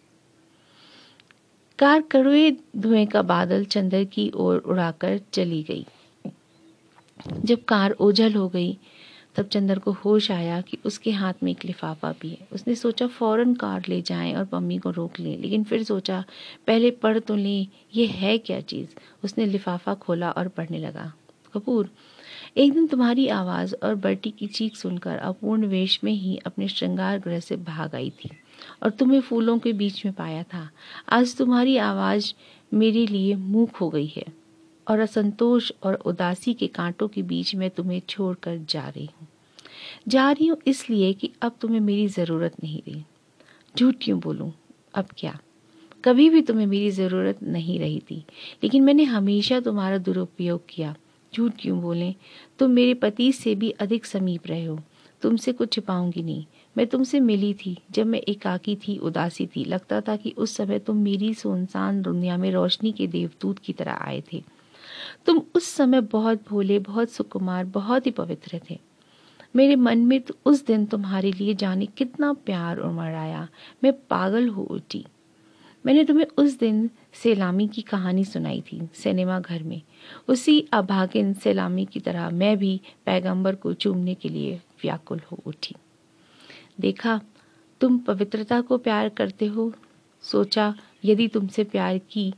कार 1.79 2.01
कड़ुए 2.01 2.57
धुएँ 2.77 3.05
का 3.05 3.21
बादल 3.21 3.65
चंद्र 3.65 4.03
की 4.03 4.31
ओर 4.35 4.57
उड़ाकर 4.57 5.19
चली 5.33 5.63
गई। 5.63 5.85
जब 7.39 7.63
कार 7.63 7.91
ओझल 7.91 8.33
हो 8.33 8.49
गई 8.49 8.77
तब 9.35 9.45
चंद्र 9.45 9.79
को 9.79 9.91
होश 9.91 10.31
आया 10.31 10.61
कि 10.61 10.77
उसके 10.85 11.11
हाथ 11.11 11.33
में 11.43 11.51
एक 11.51 11.65
लिफाफा 11.65 12.11
भी 12.21 12.29
है। 12.29 12.47
उसने 12.51 12.75
सोचा 12.75 13.07
फ़ौरन 13.07 13.53
कार 13.53 13.83
ले 13.89 14.01
जाएँ 14.01 14.35
और 14.35 14.47
मम्मी 14.53 14.77
को 14.77 14.89
रोक 14.89 15.19
लें, 15.19 15.37
लेकिन 15.37 15.63
फिर 15.63 15.83
सोचा, 15.83 16.23
पहले 16.67 16.91
पढ़ 16.91 17.19
तो 17.19 17.35
लें, 17.35 17.67
ये 17.95 18.05
है 18.05 18.37
क्या 18.37 18.61
चीज़? 18.61 18.87
उसने 19.23 19.45
लिफाफा 19.45 19.93
खोला 19.93 20.31
और 20.31 20.47
पढ़ने 20.47 20.77
लगा। 20.77 21.13
कपूर, 21.53 21.89
एक 22.57 22.73
दिन 22.73 22.87
तुम्हारी 22.87 23.27
आवाज़ 23.27 23.75
और 23.83 23.95
बर्टी 23.95 24.31
की 24.31 24.47
चीख 24.47 24.75
सुनकर 24.75 25.17
अपूर्ण 25.17 25.65
वेश 25.65 25.99
में 26.03 26.11
ही 26.11 26.37
अपने 26.37 26.67
श्रृंगार 26.67 27.19
गृह 27.19 27.39
से 27.39 27.55
भाग 27.55 27.95
आई 27.95 28.09
थी 28.09 28.29
और 28.83 28.89
तुम्हें 28.89 29.21
फूलों 29.21 29.59
के 29.59 29.73
बीच 29.73 30.05
में 30.05 30.13
पाया 30.13 30.43
था। 30.43 30.69
आज 31.09 31.37
तुम्हारी 31.37 31.77
आवाज़ 31.77 32.33
मेरे 32.73 33.05
लिए 33.07 33.35
मूक 33.35 33.75
हो 33.75 33.89
गई 33.89 34.13
है। 34.17 34.40
और 34.87 34.99
असंतोष 34.99 35.71
और 35.83 35.93
उदासी 35.93 36.53
के 36.53 36.67
कांटों 36.67 37.07
के 37.07 37.21
बीच 37.21 37.55
में 37.55 37.69
तुम्हें 37.69 38.01
छोड़कर 38.09 38.57
जा 38.57 38.87
रही 38.87 39.09
हूँ। 39.21 39.27
जा 40.07 40.31
रही 40.31 40.47
हूँ 40.47 40.57
इसलिए 40.67 41.13
कि 41.13 41.31
अब 41.41 41.55
तुम्हें 41.61 41.79
मेरी 41.79 42.07
ज़रूरत 42.07 42.53
नहीं 42.63 42.81
रही। 42.87 43.03
झूठ 43.77 43.95
क्यों 44.01 44.19
बोलूँ? 44.19 44.53
अब 44.93 45.05
क्या? 45.17 45.39
कभी 46.05 46.29
भी 46.29 46.41
तुम्हें 46.41 46.65
मेरी 46.65 46.91
ज़रूरत 46.91 47.43
नहीं 47.43 47.79
रही 47.79 47.99
थी। 47.99 48.25
लेकिन 48.63 48.83
मैंने 48.83 49.03
हमेशा 49.03 49.59
तुम्हारा 49.59 49.97
दुरुपयोग 49.97 50.61
किया। 50.69 50.95
झूठ 51.35 51.51
क्यों 51.59 51.81
बोलें? 51.81 52.15
तुम 52.59 52.71
मेरे 52.71 52.93
पति 52.93 53.31
से 53.31 53.55
भी 53.55 53.69
अधिक 53.69 54.05
समीप 54.05 54.47
रहे 54.47 54.65
हो। 54.65 54.79
तुमसे 55.21 55.53
कुछ 55.53 55.73
छिपाऊँगी 55.73 56.23
नहीं। 56.23 56.45
मैं 56.77 56.87
तुमसे 56.87 57.19
मिली 57.19 57.53
थी 57.53 57.77
जब 57.91 58.05
मैं 58.05 58.19
एकाकी 58.19 58.75
थी, 58.75 58.97
उदासी 58.97 59.47
थी। 59.47 59.65
लगता 59.65 60.01
था 60.01 60.15
कि 60.15 60.31
उस 60.37 60.55
समय 60.55 60.79
तुम 60.79 60.97
मेरी 60.97 61.33
सुनसान 61.33 62.01
दुनिया 62.01 62.37
में 62.37 62.51
रोशनी 62.51 62.91
के 62.91 63.07
देवदूत 63.07 63.59
की 63.59 63.73
तरह 63.73 63.91
आए 63.91 64.23
थे। 64.33 64.43
तुम 65.25 65.41
उस 65.55 65.65
समय 65.65 66.01
बहुत 66.01 66.43
भोले, 66.49 66.79
बहुत 66.79 67.09
सुकुमार, 67.09 67.65
बहुत 67.65 68.05
ही 68.05 68.11
पवित्र 68.11 68.61
थे। 68.69 68.79
मेरे 69.55 69.75
मन 69.75 69.97
में 69.97 70.21
तो 70.21 70.35
उस 70.45 70.65
दिन 70.65 70.85
तुम्हारे 70.85 71.31
लिए 71.31 71.53
जाने 71.53 71.85
कितना 71.85 72.33
प्यार 72.33 72.77
उमड़ 72.77 73.15
आया 73.15 73.47
मैं 73.83 73.93
पागल 73.93 74.47
हो 74.47 74.63
उठी। 74.63 75.05
मैंने 75.85 76.03
तुम्हें 76.03 76.25
उस 76.37 76.59
दिन 76.59 76.89
सैलामी 77.13 77.67
की 77.67 77.81
कहानी 77.81 78.25
सुनाई 78.25 78.61
थी, 78.61 78.89
सिनेमा 78.93 79.39
घर 79.39 79.63
में। 79.63 79.81
उसी 80.27 80.67
अभागिन 80.73 81.33
सैलामी 81.33 81.85
की 81.85 81.99
तरह 81.99 82.29
मैं 82.29 82.57
भी 82.57 82.81
पैगंबर 83.05 83.55
को 83.55 83.73
चूमने 83.73 84.13
के 84.13 84.29
लिए 84.29 84.55
व्याकुल 84.55 85.21
हो 85.31 85.39
उठी। 85.45 85.75
देखा, 86.79 87.21
तुम 87.81 87.97
पवित्रता 87.97 88.61
को 88.61 88.77
प्यार 88.77 89.09
करते 89.09 89.45
हो? 89.45 89.73
सोचा, 90.21 90.75
यदि 91.05 91.27
तुमसे 91.27 91.63
प्यार 91.63 91.97
की 91.97 92.33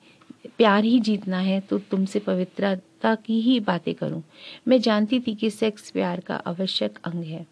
प्यार 0.45 0.83
ही 0.83 0.99
जीतना 0.99 1.37
है 1.39 1.59
तो 1.59 1.77
तुमसे 1.81 2.19
पवित्रता 2.19 3.13
की 3.15 3.39
ही 3.41 3.59
बातें 3.59 3.93
करूँ। 3.95 4.21
मैं 4.67 4.79
जानती 4.81 5.19
थी 5.19 5.33
कि 5.35 5.49
सेक्स 5.49 5.89
प्यार 5.91 6.19
का 6.19 6.35
आवश्यक 6.37 6.99
अंग 7.05 7.23
है, 7.23 7.45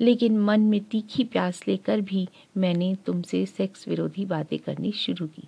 लेकिन 0.00 0.38
मन 0.38 0.60
में 0.60 0.80
तीखी 0.82 1.24
प्यास 1.24 1.60
लेकर 1.68 2.00
भी 2.00 2.26
मैंने 2.56 2.94
तुमसे 3.06 3.44
सेक्स 3.46 3.86
विरोधी 3.88 4.24
बातें 4.26 4.58
करनी 4.58 4.92
शुरू 4.92 5.26
की। 5.26 5.46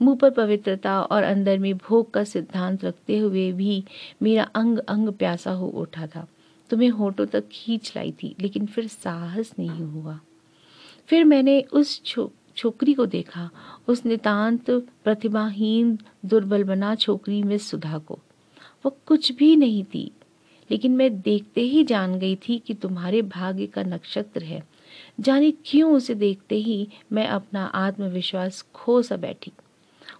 मुँह 0.00 0.16
पर 0.16 0.30
पवित्रता 0.30 1.00
और 1.02 1.22
अंदर 1.22 1.58
में 1.58 1.76
भोग 1.78 2.10
का 2.10 2.24
सिद्धांत 2.24 2.84
रखते 2.84 3.18
हुए 3.18 3.50
भी 3.52 3.82
मेरा 4.22 4.42
अंग 4.54 4.78
अंग 4.78 5.08
प्यासा 5.08 5.50
हो 5.50 5.66
उठा 5.68 6.06
था। 6.06 6.26
तुम्हें 6.70 6.88
होठों 6.90 7.26
तक 7.26 7.44
खींच 7.52 7.92
लाई 7.96 8.12
थी, 8.12 8.34
लेकिन 8.40 8.66
फिर 8.66 8.86
साहस 8.86 9.52
नहीं 9.58 9.84
हुआ। 9.84 10.18
फिर 11.08 11.24
मैंने 11.24 11.60
उस 11.62 12.00
छोकरी 12.60 12.94
को 12.94 13.06
देखा, 13.06 13.50
उस 13.88 14.06
नितांत 14.06 14.70
प्रतिभाहीन, 15.04 15.98
दुर्बल 16.26 16.64
बना 16.64 16.94
छोकरी 16.94 17.42
में 17.42 17.58
सुधा 17.58 17.98
को। 17.98 18.18
वह 18.86 18.92
कुछ 19.06 19.32
भी 19.32 19.56
नहीं 19.56 19.84
थी, 19.84 20.10
लेकिन 20.70 20.96
मैं 20.96 21.20
देखते 21.20 21.60
ही 21.60 21.84
जान 21.84 22.18
गई 22.18 22.36
थी 22.36 22.58
कि 22.58 22.74
तुम्हारे 22.74 23.22
भाग्य 23.22 23.66
का 23.66 23.82
नक्षत्र 23.82 24.42
है। 24.42 24.62
जाने 25.20 25.50
क्यों 25.50 25.92
उसे 25.92 26.14
देखते 26.14 26.56
ही 26.56 26.88
मैं 27.12 27.26
अपना 27.26 27.64
आत्मविश्वास 27.64 28.64
खो 28.74 29.02
सा 29.02 29.16
बैठी। 29.16 29.52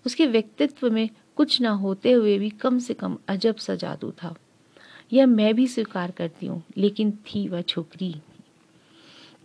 उसके 0.06 0.26
व्यक्तित्व 0.26 0.90
में 0.90 1.08
कुछ 1.36 1.60
ना 1.60 1.70
होते 1.70 2.12
हुए 2.12 2.38
भी 2.38 2.50
कम 2.50 2.78
से 2.78 2.94
कम 2.94 3.18
अजब 3.28 3.56
सा 3.56 3.74
जादू 3.74 4.10
था। 4.10 4.34
यह 5.12 5.26
मैं 5.26 5.54
भी 5.54 5.66
स्वीकार 5.66 6.10
करती 6.10 6.46
हूँ, 6.46 6.62
लेकिन 6.76 7.10
थी 7.10 7.48
वह 7.48 7.62
छोकरी। 7.62 8.14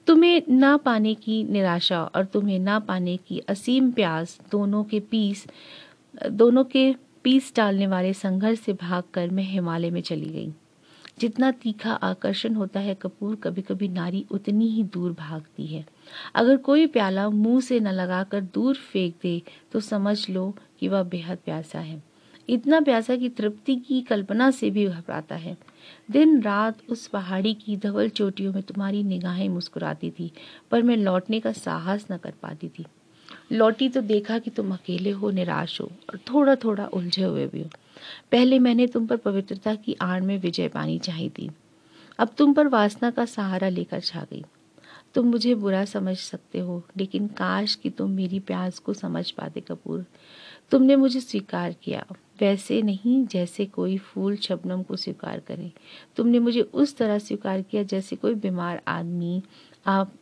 तुम्हें 0.07 0.41
ना 0.49 0.75
पाने 0.77 1.13
की 1.15 1.43
निराशा 1.43 2.03
और 2.05 2.25
तुम्हें 2.25 2.59
ना 2.59 2.79
पाने 2.79 3.15
की 3.17 3.39
असीम 3.39 3.91
प्यास 3.91 4.39
दोनों 4.51 4.83
के 4.83 4.99
पीस, 4.99 5.45
दोनों 6.31 6.63
के 6.63 6.93
पीस 7.23 7.53
डालने 7.55 7.87
वाले 7.87 8.13
संघर्ष 8.13 8.59
से 8.59 8.73
भागकर 8.73 9.29
मैं 9.29 9.43
हिमालय 9.43 9.89
में 9.89 10.01
चली 10.01 10.29
गई। 10.29 10.51
जितना 11.19 11.51
तीखा 11.51 11.93
आकर्षण 11.93 12.53
होता 12.53 12.79
है, 12.79 12.95
कपूर 12.95 13.35
कभी 13.35 13.61
कभी 13.61 13.87
नारी 13.87 14.25
उतनी 14.31 14.67
ही 14.67 14.83
दूर 14.83 15.11
भागती 15.11 15.65
है। 15.65 15.85
अगर 16.35 16.57
कोई 16.57 16.87
प्याला 16.87 17.29
मुँह 17.29 17.59
से 17.61 17.79
न 17.79 17.87
लगाकर 17.87 18.41
दूर 18.43 18.75
फेंक 18.75 19.15
दे 19.21 19.41
तो 19.71 19.79
समझ 19.79 20.29
लो 20.29 20.53
कि 20.79 20.87
वह 20.87 21.03
बेहद 21.03 21.37
प्यासा 21.45 21.79
है। 21.79 22.01
इतना 22.49 22.79
प्यासा 22.81 23.15
कि 23.15 23.29
तृप्ति 23.29 23.75
की 23.75 24.01
कल्पना 24.01 24.49
से 24.51 24.69
भी 24.69 24.85
घबराता 24.87 25.35
है। 25.35 25.57
दिन 26.11 26.41
रात 26.41 26.77
उस 26.89 27.07
पहाड़ी 27.07 27.53
की 27.53 27.77
धवल 27.77 28.09
चोटियों 28.09 28.53
में 28.53 28.63
तुम्हारी 28.63 29.03
निगाहें 29.03 29.49
मुस्कुराती 29.49 30.11
थी, 30.11 30.31
पर 30.71 30.81
मैं 30.81 30.97
लौटने 30.97 31.39
का 31.39 31.51
साहस 31.51 32.05
न 32.11 32.17
कर 32.17 32.33
पाती 32.41 32.67
थी। 32.67 32.85
लौटी 33.51 33.89
तो 33.89 34.01
देखा 34.01 34.39
कि 34.39 34.49
तुम 34.49 34.73
अकेले 34.73 35.09
हो, 35.09 35.31
निराश 35.31 35.81
हो 35.81 35.85
और 35.85 36.17
थोड़ा 36.17 36.55
थोड़ा 36.55 36.85
उलझे 36.85 37.23
हुए 37.23 37.47
भी 37.47 37.61
हो। 37.61 37.69
पहले 38.31 38.59
मैंने 38.59 38.87
तुम 38.87 39.07
पर 39.07 39.17
पवित्रता 39.17 39.75
की 39.75 39.93
आड़ 40.01 40.21
में 40.21 40.39
विजय 40.39 40.67
पानी 40.67 40.99
चाहिए 40.99 41.29
थी। 41.29 41.51
अब 42.19 42.29
तुम 42.37 42.53
पर 42.53 42.67
वासना 42.67 43.11
का 43.11 43.25
सहारा 43.25 43.69
लेकर 43.69 43.99
छा 43.99 44.25
गई। 44.31 44.45
तुम 45.13 45.25
मुझे 45.25 45.55
बुरा 45.55 45.85
समझ 45.85 46.17
सकते 46.17 46.59
हो, 46.59 46.83
लेकिन 46.97 47.27
काश 47.27 47.75
कि 47.75 47.89
तुम 47.89 48.11
मेरी 48.11 48.39
प्यास 48.39 48.79
को 48.79 48.93
समझ 48.93 49.31
पाते 49.31 49.61
कपूर। 49.61 50.05
तुमने 50.71 50.95
मुझे 50.95 51.19
स्वीकार 51.21 51.73
किया। 51.73 52.05
वैसे 52.41 52.81
नहीं 52.81 53.25
जैसे 53.25 53.65
कोई 53.65 53.97
फूल 53.97 54.35
शबनम 54.35 54.81
को 54.83 54.95
स्वीकार 54.95 55.39
करे। 55.39 55.71
तुमने 56.17 56.39
मुझे 56.39 56.61
उस 56.61 56.95
तरह 56.97 57.19
स्वीकार 57.19 57.61
किया 57.61 57.83
जैसे 57.83 58.15
कोई 58.15 58.33
बीमार 58.35 58.81
आदमी 58.87 59.41
आप 59.87 60.13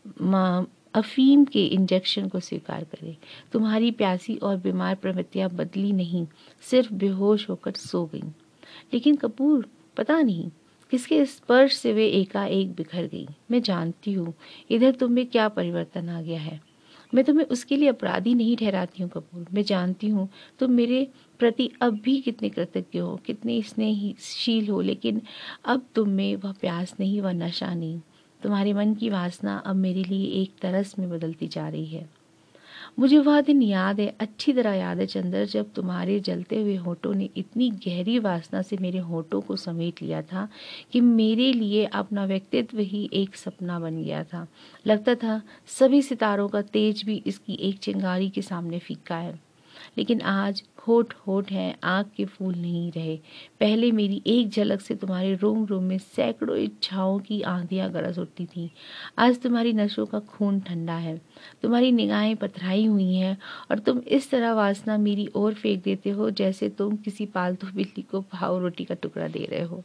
अफीम 0.96 1.46
के 1.46 1.66
इंजेक्शन 1.66 2.28
को 2.28 2.40
स्वीकार 2.40 2.84
करे। 2.84 3.16
तुम्हारी 3.52 3.92
प्यासी 3.92 4.36
और 4.38 4.58
बीमार 4.58 4.96
प्रवृत्तियाँ 4.96 5.50
बदली 5.50 5.92
नहीं, 5.92 6.26
सिर्फ़ 6.62 6.94
बेहोश 6.94 7.50
होकर 7.50 7.72
सो 7.72 8.06
गई। 8.06 8.24
लेकिन 8.94 9.16
कपूर, 9.16 9.66
पता 9.98 10.22
नहीं 10.22 10.50
किसके 10.92 11.26
स्पर्श 11.26 11.76
से 11.76 11.94
वे 11.94 12.08
एकाएक 12.08 12.74
बिखर 12.74 13.08
गई। 13.08 13.28
मैं 13.52 13.62
जानती 13.62 14.14
हूँ, 14.14 14.34
इधर 14.72 14.92
तुम 14.92 15.12
में 15.12 15.26
क्या 15.26 15.48
परिवर्तन 15.50 16.10
आ 16.10 16.22
गया 16.22 16.40
है। 16.40 16.62
मैं 17.14 17.24
तुम्हें 17.24 17.46
उसके 17.46 17.78
लिए 17.78 17.90
अपराधी 17.90 18.34
नहीं 18.34 18.58
ठहराती 18.58 19.04
हूँ 19.04 19.10
कपूर 19.12 19.46
मैं 19.54 19.64
जानती 19.64 20.08
हूँ 20.08 20.30
तुम 20.60 20.72
मेरे 20.72 21.08
प्रति 21.40 21.72
अब 21.82 22.00
भी 22.00 22.22
कितने 22.22 22.50
कृतज्ञ 22.50 23.00
हो, 23.00 23.16
कितने 23.26 23.62
स्नेहशील 23.62 24.68
हो, 24.70 24.82
लेकिन 24.82 25.22
अब 25.66 25.86
तुम 25.96 26.10
में 26.10 26.36
वह 26.36 26.52
प्यास 26.52 26.96
नहीं, 27.00 27.22
वह 27.22 27.32
नशा 27.32 27.74
नहीं। 27.74 28.00
तुम्हारे 28.44 28.74
मन 28.74 28.94
की 28.94 29.10
वासना 29.10 29.58
अब 29.58 29.76
मेरे 29.76 30.04
लिए 30.04 30.42
एक 30.42 30.52
तरस 30.62 31.00
में 31.00 31.10
बदलती 31.10 31.48
जा 31.48 31.70
रही 31.70 31.86
है। 31.86 32.23
मुझे 33.00 33.20
वह 33.20 33.42
दिन 33.42 33.62
याद 33.62 34.00
है, 34.00 34.16
अच्छी 34.20 34.54
तरह 34.54 34.74
याद 34.74 35.00
है 35.00 35.06
चंद्र, 35.06 35.46
जब 35.46 35.74
तुम्हारे 35.74 36.20
जलते 36.20 36.62
हुए 36.62 36.76
होठों 36.76 37.14
ने 37.14 37.30
इतनी 37.38 37.70
गहरी 37.70 38.20
वासना 38.20 38.62
से 38.62 38.78
मेरे 38.82 39.00
होठों 39.00 39.42
को 39.42 39.56
समेट 39.56 40.02
लिया 40.02 40.22
था 40.22 40.48
कि 40.92 41.02
मेरे 41.02 41.54
लिए 41.54 41.86
अपना 41.86 42.26
व्यक्तित्व 42.26 42.80
ही 42.80 43.10
एक 43.14 43.36
सपना 43.36 43.80
बन 43.80 44.04
गया 44.04 44.24
था। 44.24 44.48
लगता 44.88 45.16
था 45.16 45.42
सभी 45.68 46.02
सितारों 46.02 46.48
का 46.48 46.62
तेज 46.62 47.04
भी 47.04 47.24
इसकी 47.26 47.54
एक 47.54 47.80
चिंगारी 47.80 48.30
के 48.30 48.42
सामने 48.42 48.80
फीका 48.80 49.16
है। 49.16 49.40
लेकिन 49.98 50.22
आज 50.22 50.64
होठ 50.88 51.14
होठ 51.28 51.52
हैं 51.52 51.76
आँख 51.84 52.08
के 52.18 52.26
फूल 52.26 52.56
नहीं 52.56 52.92
रहे। 52.92 53.16
पहले 53.60 53.92
मेरी 53.92 54.22
एक 54.28 54.50
झलक 54.50 54.82
से 54.82 54.96
तुम्हारे 54.96 55.34
रोम 55.36 55.66
रोम 55.66 55.84
में 55.84 55.98
सैकड़ों 55.98 56.58
इच्छाओं 56.58 57.20
की 57.20 57.42
आंधियाँ 57.42 57.92
गरज 57.92 58.20
उठती 58.20 58.46
थी। 58.46 58.70
आज 59.20 59.42
तुम्हारी 59.42 59.74
नशों 59.74 60.06
का 60.06 60.20
खून 60.20 60.60
ठंडा 60.60 60.94
है। 60.94 61.18
तुम्हारी 61.62 61.92
निगाहें 61.92 62.36
पथराई 62.36 62.86
हुई 62.86 63.14
हैं 63.14 63.38
और 63.72 63.80
तुम 63.80 64.00
इस 64.00 64.30
तरह 64.32 64.54
वासना 64.54 64.98
मेरी 64.98 65.30
ओर 65.36 65.54
फेंक 65.54 65.84
देते 65.84 66.10
हो 66.10 66.30
जैसे 66.30 66.70
तुम 66.70 66.96
किसी 66.96 67.26
पालतू 67.26 67.68
बिल्ली 67.68 68.02
को 68.02 68.22
भाव 68.22 68.60
रोटी 68.60 68.84
का 68.84 68.96
टुकड़ा 68.96 69.28
दे 69.28 69.46
रहे 69.46 69.64
हो। 69.64 69.84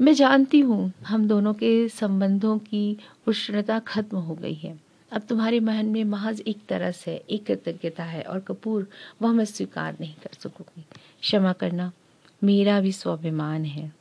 मैं 0.00 0.14
जानती 0.14 0.60
हूँ, 0.60 0.92
हम 1.06 1.28
दोनों 1.28 1.54
के 1.54 1.88
संबंधों 1.88 2.58
की 2.58 2.96
उष्णता 3.26 3.78
खत्म 3.78 4.16
हो 4.16 4.34
गई 4.34 4.54
है। 4.54 4.81
अब 5.12 5.22
तुम्हारे 5.22 5.60
मन 5.60 5.86
में 5.86 6.04
महज 6.04 6.40
एक 6.46 6.58
तरस 6.68 7.04
है, 7.06 7.16
एक 7.30 7.46
कृतज्ञता 7.46 8.04
है 8.04 8.22
और 8.22 8.40
कपूर, 8.40 8.88
वह 9.22 9.32
मैं 9.32 9.44
स्वीकार 9.44 9.96
नहीं 10.00 10.14
कर 10.14 10.30
सकूँगी। 10.38 10.84
क्षमा 11.20 11.52
करना 11.52 11.92
मेरा 12.44 12.80
भी 12.80 12.92
स्वाभिमान 12.92 13.64
है। 13.64 13.92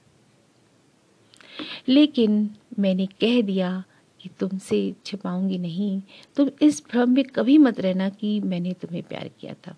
लेकिन 1.90 2.50
मैंने 2.80 3.06
कह 3.06 3.42
दिया 3.42 3.84
कि 4.22 4.30
तुमसे 4.40 4.96
छिपाऊँगी 5.06 5.58
नहीं, 5.58 6.02
तुम 6.36 6.50
इस 6.62 6.84
भ्रम 6.92 7.10
में 7.10 7.24
कभी 7.24 7.58
मत 7.58 7.80
रहना 7.80 8.10
कि 8.10 8.40
मैंने 8.40 8.74
तुम्हें 8.74 9.04
प्यार 9.04 9.30
किया 9.40 9.54
था। 9.54 9.76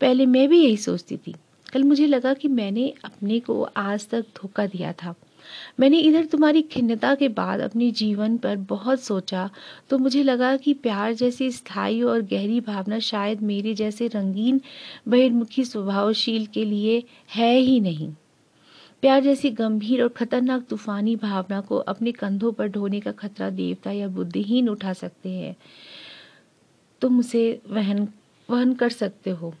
पहले 0.00 0.26
मैं 0.26 0.48
भी 0.48 0.64
यही 0.64 0.76
सोचती 0.76 1.16
थी। 1.16 1.34
कल 1.72 1.82
मुझे 1.82 2.06
लगा 2.06 2.34
कि 2.34 2.48
मैंने 2.48 2.94
अपने 3.04 3.40
को 3.40 3.62
आज 3.62 4.08
तक 4.08 4.20
धोखा 4.20 4.66
दिया 4.66 4.92
था। 4.92 5.14
मैंने 5.80 5.98
इधर 5.98 6.24
तुम्हारी 6.24 6.62
खिन्नता 6.62 7.14
के 7.14 7.28
बाद 7.28 7.60
अपने 7.60 7.90
जीवन 7.90 8.36
पर 8.36 8.56
बहुत 8.56 9.00
सोचा 9.00 9.50
तो 9.90 9.98
मुझे 9.98 10.22
लगा 10.22 10.56
कि 10.56 10.74
प्यार 10.74 11.12
जैसी 11.14 11.50
स्थायी 11.50 12.02
और 12.02 12.22
गहरी 12.22 12.60
भावना 12.60 12.98
शायद 12.98 13.42
मेरे 13.42 13.74
जैसे 13.74 14.06
रंगीन, 14.06 14.60
बहिर्मुखी 15.08 15.64
स्वभावशील 15.64 16.46
के 16.46 16.64
लिए 16.64 17.02
है 17.34 17.56
ही 17.58 17.80
नहीं। 17.80 18.12
प्यार 19.02 19.20
जैसी 19.20 19.50
गंभीर 19.50 20.02
और 20.02 20.08
खतरनाक 20.08 20.62
तूफानी 20.62 21.16
भावना 21.16 21.60
को 21.60 21.76
अपने 21.76 22.12
कंधों 22.12 22.52
पर 22.52 22.68
ढोने 22.68 23.00
का 23.00 23.12
खतरा 23.12 23.50
देवता 23.50 23.90
या 23.92 24.08
बुद्धिहीन 24.08 24.68
उठा 24.68 24.92
सकते 24.92 25.28
हैं। 25.28 25.56
तुम 27.00 27.18
उसे 27.18 27.60
वहन 27.70 28.08
वहन 28.50 28.74
कर 28.74 28.88
सकते 28.88 29.30
हो 29.30 29.54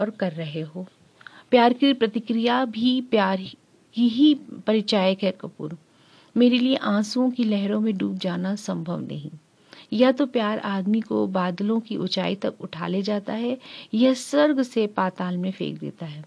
और 0.00 0.10
कर 0.10 0.32
रहे 0.32 0.60
हो। 0.60 0.86
प्यार 1.50 1.72
की 1.72 1.92
प्रतिक्रिया 1.92 2.64
भी 2.64 3.00
प्यार 3.00 3.40
की 3.94 4.08
ही 4.08 4.34
परिचायक 4.34 5.22
है 5.22 5.30
कपूर। 5.30 5.78
मेरे 6.36 6.58
लिए 6.58 6.76
आंसुओं 6.76 7.30
की 7.30 7.44
लहरों 7.44 7.80
में 7.80 7.96
डूब 7.96 8.18
जाना 8.18 8.54
संभव 8.54 9.00
नहीं। 9.00 9.30
या 9.92 10.12
तो 10.12 10.26
प्यार 10.26 10.58
आदमी 10.58 11.00
को 11.00 11.26
बादलों 11.26 11.80
की 11.80 11.96
ऊंचाई 11.96 12.34
तक 12.34 12.54
उठा 12.60 12.86
ले 12.86 13.02
जाता 13.02 13.32
है, 13.32 13.58
या 13.94 14.14
स्वर्ग 14.14 14.62
से 14.62 14.86
पाताल 14.86 15.36
में 15.36 15.50
फेंक 15.50 15.78
देता 15.80 16.06
है। 16.06 16.24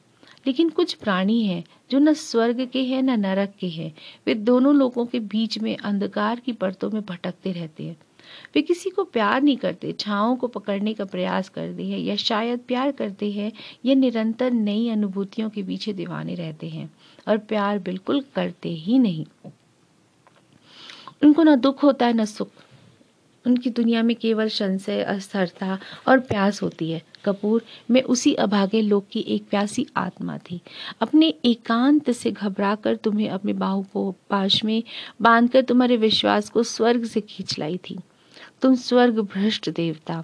लेकिन 0.48 0.70
कुछ 0.70 0.94
प्राणी 0.94 1.46
हैं 1.46 1.64
जो 1.92 2.00
न 2.00 2.14
स्वर्ग 2.14 2.70
के 2.74 2.84
हैं, 2.84 3.04
न 3.04 3.20
नरक 3.20 3.54
के 3.60 3.68
हैं। 3.68 3.96
वे 4.28 4.34
दोनों 4.34 4.76
लोगों 4.76 5.06
के 5.06 5.20
बीच 5.20 5.60
में 5.60 5.78
अंधकार 5.78 6.40
की 6.40 6.52
परतों 6.52 6.90
में 6.92 7.02
भटकते 7.06 7.52
रहते 7.52 7.84
हैं। 7.84 7.98
वे 8.56 8.62
किसी 8.62 8.90
को 8.90 9.04
प्यार 9.04 9.42
नहीं 9.42 9.58
करते 9.58 9.92
छाओं 9.92 10.36
को 10.36 10.48
पकड़ने 10.48 10.94
का 10.94 11.06
प्रयास 11.06 11.50
करते 11.50 11.86
हैं, 11.86 12.00
या 12.00 12.16
शायद 12.16 12.60
प्यार 12.60 12.92
करते 12.92 13.32
हैं, 13.32 13.52
या 13.86 13.96
निरंतर 13.96 14.52
नई 14.52 14.90
अनुभूतियों 14.90 15.50
के 15.50 15.64
पीछे 15.64 15.94
दीवाने 15.94 16.36
रहते 16.36 16.70
हैं। 16.70 16.92
और 17.28 17.38
प्यार 17.38 17.80
बिल्कुल 17.80 18.24
करते 18.36 18.70
ही 18.70 19.00
नहीं। 19.00 19.26
उनको 21.24 21.44
ना 21.44 21.56
दुख 21.56 21.84
होता 21.84 22.06
है, 22.06 22.14
ना 22.14 22.26
सुख। 22.26 22.50
उनकी 23.46 23.70
दुनिया 23.70 24.02
में 24.04 24.16
केवल 24.16 24.50
संशय 24.50 25.02
अस्थिरता 25.02 25.80
और 26.08 26.20
प्यास 26.20 26.62
होती 26.62 26.92
है। 26.92 27.02
कपूर, 27.26 27.64
मैं 27.92 28.02
उसी 28.04 28.34
अभागे 28.34 28.82
लोग 28.82 29.10
की 29.10 29.20
एक 29.20 29.44
प्यासी 29.50 29.86
आत्मा 29.98 30.38
थी। 30.38 30.60
अपने 31.02 31.34
एकांत 31.46 32.12
से 32.12 32.32
घबरा 32.32 32.76
कर 32.76 32.96
तुम्हें 32.96 33.30
अपने 33.30 33.54
बाहु 33.54 33.84
को 33.94 34.16
पाश 34.30 34.64
में 34.64 34.84
बांधकर 35.22 35.62
तुम्हारे 35.62 35.98
विश्वास 35.98 36.50
को 36.50 36.64
स्वर्ग 36.64 37.06
से 37.06 37.22
खींच 37.22 37.58
लाई 37.60 37.80
थी। 37.90 37.98
तुम 38.62 38.76
स्वर्ग 38.76 39.20
भ्रष्ट 39.20 39.70
देवता 39.70 40.24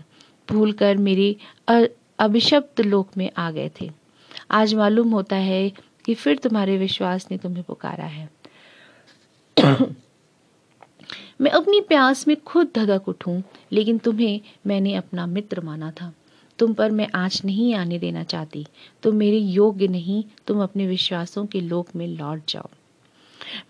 भूलकर 0.50 0.98
मेरे 0.98 1.36
अभिशप्त 2.20 2.82
लोक 2.82 3.10
में 3.18 3.30
आ 3.38 3.52
गए 3.52 3.72
थे। 3.82 3.92
आज 4.52 4.74
मालूम 4.74 5.12
होता 5.12 5.36
है 5.36 5.72
कि 6.08 6.14
फिर 6.14 6.38
तुम्हारे 6.38 6.78
विश्वास 6.78 7.28
ने 7.32 7.38
तुम्हें 7.38 7.64
पुकारा 7.64 8.06
है। 8.06 8.30
मैं 11.42 11.52
अपनी 11.52 11.82
प्यास 11.82 12.28
में 12.28 12.38
खुद 12.42 12.68
धधक 12.76 13.10
उठूं, 13.10 13.42
लेकिन 13.72 13.98
तुम्हें 13.98 14.42
मैंने 14.68 14.96
अपना 14.96 15.26
मित्र 15.26 15.62
माना 15.62 15.92
था। 15.92 16.14
तुम 16.60 16.74
पर 16.74 16.92
मैं 16.92 17.08
आज 17.16 17.42
नहीं 17.46 17.76
आने 17.76 18.00
देना 18.00 18.24
चाहती। 18.24 18.66
तुम 19.04 19.16
मेरे 19.16 19.38
योग्य 19.38 19.88
नहीं, 19.88 20.24
तुम 20.48 20.64
अपने 20.64 20.88
विश्वासों 20.88 21.46
के 21.46 21.62
लोक 21.62 21.88
में 21.96 22.08
लौट 22.08 22.42
जाओ। 22.50 22.70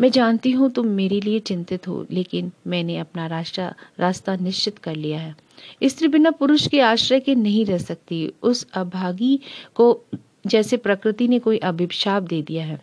मैं 0.01 0.12
जानती 0.12 0.51
हूँ 0.51 0.72
तुम 0.72 0.88
मेरे 0.88 1.22
लिए 1.22 1.39
चिंतित 1.39 1.88
हो, 1.88 2.06
लेकिन 2.12 2.51
मैंने 2.67 2.98
अपना 2.98 3.27
रास्ता 3.27 3.74
रास्ता 4.00 4.36
निश्चित 4.36 4.77
कर 4.77 4.96
लिया 4.96 5.20
है। 5.20 5.36
स्त्री 5.84 6.08
बिना 6.08 6.32
पुरुष 6.32 6.67
के 6.67 6.82
आश्रय 6.82 7.20
के 7.20 7.36
नहीं 7.36 7.65
रह 7.65 7.77
सकती। 7.77 8.34
उस 8.44 8.72
अभागी 8.74 9.39
को 9.75 10.01
जैसे 10.48 10.77
प्रकृति 10.77 11.27
ने 11.27 11.39
कोई 11.39 11.58
अभिशाप 11.58 12.24
दे 12.24 12.42
दिया 12.42 12.66
है। 12.66 12.82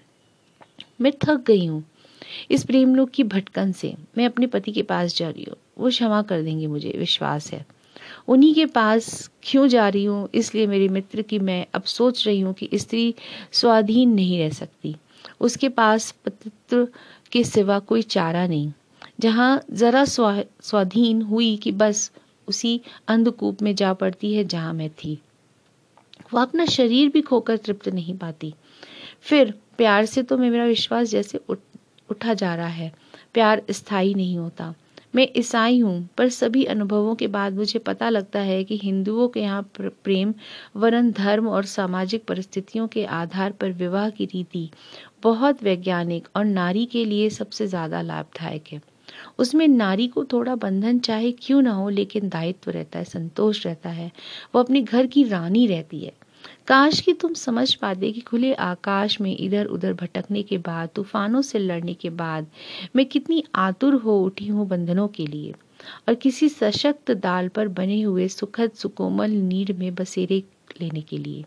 मैं 1.00 1.12
थक 1.12 1.44
गई 1.46 1.66
हूँ। 1.66 1.84
इस 2.50 2.64
प्रेम 2.64 2.94
लोक 2.94 3.10
की 3.10 3.24
भटकन 3.24 3.72
से 3.72 3.94
मैं 4.18 4.26
अपने 4.26 4.46
पति 4.46 4.72
के 4.72 4.82
पास 4.82 5.16
जा 5.16 5.28
रही 5.28 5.44
हूँ। 5.44 5.56
वो 5.78 5.88
क्षमा 5.88 6.22
कर 6.22 6.42
देंगे 6.42 6.66
मुझे, 6.66 6.94
विश्वास 6.98 7.52
है। 7.52 7.66
उन्हीं 8.28 8.54
के 8.54 8.66
पास 8.66 9.30
क्यों 9.42 9.66
जा 9.68 9.88
रही 9.88 10.04
हूँ? 10.04 10.28
इसलिए 10.34 10.66
मेरे 10.66 10.88
मित्र 10.88 11.22
की 11.22 11.38
मैं 11.38 11.66
अब 11.74 11.82
सोच 11.82 12.26
रही 12.26 12.40
हूँ 12.40 12.54
कि 12.54 12.68
स्त्री 12.74 13.14
स्वाधीन 13.52 14.14
नहीं 14.14 14.38
रह 14.38 14.50
सकती। 14.50 14.96
उसके 15.40 15.68
पास 15.68 16.10
पतित्व 16.10 16.88
के 17.32 17.44
सिवा 17.44 17.78
कोई 17.78 18.02
चारा 18.02 18.46
नहीं। 18.46 18.72
जहाँ 19.20 19.62
जरा 19.70 20.04
स्वा, 20.04 20.42
स्वाधीन 20.62 21.22
हुई 21.22 21.56
कि 21.56 21.72
बस 21.72 22.12
उसी 22.48 22.80
अंधकूप 23.08 23.62
में 23.62 23.74
जा 23.74 23.92
पड़ती 23.92 24.34
है 24.34 24.44
जहाँ 24.44 24.72
मैं 24.72 24.90
थी। 24.90 25.18
वो 26.34 26.40
अपना 26.40 26.64
शरीर 26.66 27.08
भी 27.08 27.20
खोकर 27.22 27.56
तृप्त 27.56 27.88
नहीं 27.88 28.16
पाती। 28.18 28.54
फिर 29.22 29.52
प्यार 29.78 30.04
से 30.06 30.22
तो 30.22 30.38
मेरा 30.38 30.64
विश्वास 30.64 31.08
जैसे 31.08 31.40
उठ, 31.48 31.58
उठा 32.08 32.34
जा 32.34 32.54
रहा 32.54 32.66
है। 32.68 32.92
प्यार 33.34 33.62
स्थायी 33.70 34.14
नहीं 34.14 34.36
होता। 34.38 34.74
मैं 35.14 35.26
ईसाई 35.36 35.78
हूँ 35.78 36.08
पर 36.18 36.28
सभी 36.28 36.64
अनुभवों 36.64 37.14
के 37.14 37.26
बाद 37.26 37.56
मुझे 37.56 37.78
पता 37.78 38.08
लगता 38.08 38.40
है 38.40 38.62
कि 38.64 38.76
हिंदुओं 38.76 39.28
के 39.28 39.40
यहाँ 39.40 39.62
प्रेम 39.74 40.32
वरन 40.76 41.10
धर्म 41.12 41.48
और 41.48 41.64
सामाजिक 41.64 42.24
परिस्थितियों 42.24 42.86
के 42.88 43.04
आधार 43.04 43.52
पर 43.52 43.72
विवाह 43.72 44.08
की 44.10 44.24
रीति 44.24 44.68
बहुत 45.22 45.62
वैज्ञानिक 45.62 46.28
और 46.36 46.44
नारी 46.44 46.84
के 46.86 47.04
लिए 47.04 47.30
सबसे 47.30 47.66
ज़्यादा 47.66 48.00
लाभदायक 48.02 48.72
है। 48.72 48.80
उसमें 49.38 49.66
नारी 49.68 50.06
को 50.08 50.24
थोड़ा 50.24 50.54
बंधन 50.56 50.98
चाहे 50.98 51.30
क्यों 51.32 51.62
ना 51.62 51.72
हो 51.72 51.88
लेकिन 51.88 52.28
दायित्व 52.28 52.70
रहता 52.70 52.98
है 52.98 53.04
संतोष 53.04 53.64
रहता 53.66 53.90
है। 53.90 54.10
वो 54.54 54.62
अपने 54.62 54.80
घर 54.82 55.06
की 55.06 55.24
रानी 55.24 55.66
रहती 55.66 56.00
है। 56.00 56.12
काश 56.68 57.00
कि 57.00 57.12
तुम 57.12 57.34
समझ 57.34 57.74
पाते 57.74 58.12
कि 58.12 58.20
खुले 58.20 58.52
आकाश 58.54 59.20
में 59.20 59.36
इधर 59.36 59.66
उधर 59.66 59.92
भटकने 59.92 60.42
के 60.42 60.58
बाद, 60.58 60.88
तूफानों 60.94 61.42
से 61.42 61.58
लड़ने 61.58 61.94
के 61.94 62.10
बाद 62.10 62.46
मैं 62.96 63.06
कितनी 63.06 63.44
आतुर 63.54 63.94
हो 63.94 64.20
उठी 64.20 64.46
हूँ 64.46 64.66
बंधनों 64.68 65.08
के 65.08 65.26
लिए। 65.26 65.52
और 66.08 66.14
किसी 66.14 66.48
सशक्त 66.48 67.10
दाल 67.10 67.48
पर 67.48 67.68
बने 67.68 68.00
हुए 68.02 68.28
सुखद 68.28 68.70
सुकोमल 68.70 69.30
नीर 69.30 69.72
में 69.72 69.94
बसेरे 69.94 70.42
लेने 70.80 71.00
के 71.00 71.18
लिए। 71.18 71.44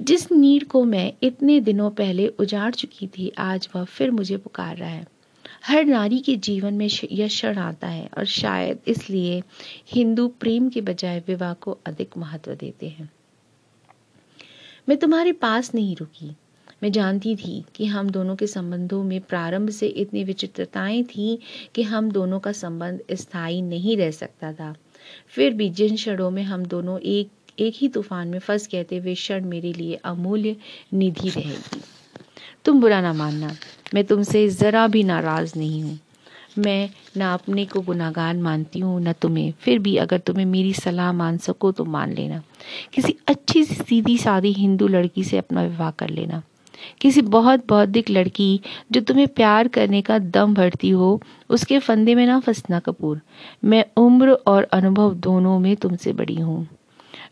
जिस 0.00 0.32
नीर 0.32 0.64
को 0.64 0.84
मैं 0.84 1.12
इतने 1.22 1.60
दिनों 1.60 1.90
पहले 1.90 2.26
उजाड़ 2.28 2.74
चुकी 2.74 3.06
थी, 3.06 3.32
आज 3.38 3.68
वह 3.76 3.84
फिर 3.84 4.10
मुझे 4.10 4.36
पुकार 4.36 4.76
रहा 4.76 4.88
है। 4.88 5.06
हर 5.70 5.84
नारी 5.84 6.18
के 6.18 6.36
जीवन 6.36 6.74
में 6.74 6.90
यह 7.12 7.28
क्षण 7.28 7.58
आता 7.58 7.88
है 7.88 8.10
और 8.18 8.24
शायद 8.24 8.78
इसलिए 8.88 9.42
हिंदू 9.92 10.28
प्रेम 10.28 10.68
के 10.68 10.80
बजाय 10.80 11.22
विवाह 11.26 11.54
को 11.54 11.78
अधिक 11.86 12.16
महत्व 12.16 12.54
देते 12.54 12.88
हैं। 12.88 13.10
मैं 14.88 14.98
तुम्हारे 14.98 15.32
पास 15.32 15.74
नहीं 15.74 15.96
रुकी। 15.96 16.36
मैं 16.82 16.92
जानती 16.92 17.36
थी 17.36 17.64
कि 17.74 17.86
हम 17.86 18.10
दोनों 18.10 18.36
के 18.36 18.46
संबंधों 18.46 19.04
में 19.04 19.20
प्रारंभ 19.20 19.70
से 19.70 19.86
इतनी 19.86 20.24
विचित्रताएँ 20.24 21.02
थी 21.02 21.38
कि 21.74 21.82
हम 21.82 22.10
दोनों 22.10 22.40
का 22.40 22.52
संबंध 22.52 23.00
स्थायी 23.12 23.62
नहीं 23.62 23.96
रह 23.96 24.10
सकता 24.10 24.52
था। 24.52 24.74
फिर 25.28 25.52
भी 25.52 25.70
जिन 25.70 25.96
क्षणों 25.96 26.30
में 26.30 26.42
हम 26.42 26.66
दोनों 26.66 27.00
एक 27.00 27.30
एक 27.58 27.74
ही 27.76 27.88
तूफ़ान 27.88 28.28
में 28.28 28.38
फंस 28.38 28.68
गए 28.72 28.84
थे, 28.84 29.00
वे 29.00 29.14
क्षण 29.14 29.44
मेरे 29.44 29.72
लिए 29.72 29.94
अमूल्य 29.94 30.56
निधि 30.94 31.28
रहेगी। 31.28 31.80
तुम 32.64 32.80
बुरा 32.80 33.00
ना 33.00 33.12
मानना। 33.12 33.56
मैं 33.94 34.04
तुमसे 34.04 34.48
ज़रा 34.48 34.86
भी 34.86 35.04
नाराज़ 35.04 35.58
नहीं 35.58 35.82
हूँ। 35.82 35.98
मैं 36.58 36.90
ना 37.16 37.34
अपने 37.34 37.64
को 37.64 37.80
गुनाहगार 37.80 38.36
मानती 38.36 38.78
हूँ, 38.78 39.00
ना 39.00 39.12
तुम्हें। 39.12 39.52
फिर 39.60 39.78
भी 39.78 39.96
अगर 39.96 40.18
तुम्हें 40.18 40.46
मेरी 40.46 40.72
सलाह 40.72 41.12
मान 41.12 41.38
सको 41.38 41.72
तो 41.72 41.84
मान 41.84 42.12
लेना। 42.12 42.42
किसी 42.92 43.16
अच्छी 43.28 43.64
सी 43.64 43.74
सीधी 43.74 44.18
सादी 44.18 44.52
हिंदू 44.52 44.88
लड़की 44.88 45.24
से 45.24 45.38
अपना 45.38 45.62
विवाह 45.62 45.90
कर 45.90 46.08
लेना। 46.08 46.42
किसी 47.00 47.22
बहुत 47.22 47.68
बौद्धिक 47.68 48.10
लड़की 48.10 48.60
जो 48.92 49.00
तुम्हें 49.00 49.28
प्यार 49.28 49.68
करने 49.68 50.02
का 50.02 50.18
दम 50.18 50.54
भरती 50.54 50.90
हो, 50.90 51.22
उसके 51.50 51.78
फंदे 51.78 52.14
में 52.14 52.26
ना 52.26 52.40
फंसना 52.40 52.78
कपूर। 52.78 53.20
मैं 53.64 53.84
उम्र 53.96 54.30
और 54.30 54.62
अनुभव 54.62 55.14
दोनों 55.14 55.58
में 55.58 55.76
तुमसे 55.76 56.12
बड़ी 56.12 56.34
हूँ। 56.34 56.68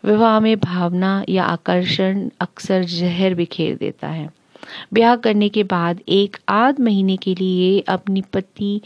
विवाह 0.05 0.41
में 0.41 0.61
भावना 0.61 1.25
या 1.29 1.45
आकर्षण 1.45 2.31
अक्सर 2.41 2.85
जहर 2.85 3.35
बिखेर 3.35 3.77
देता 3.77 4.09
है। 4.09 4.38
ब्याह 4.93 5.17
करने 5.17 5.49
के 5.49 5.63
बाद 5.65 6.01
एक 6.09 6.37
आध 6.49 6.81
महीने 6.81 7.17
के 7.17 7.35
लिए 7.35 7.81
अपनी 7.81 8.23
पति, 8.33 8.81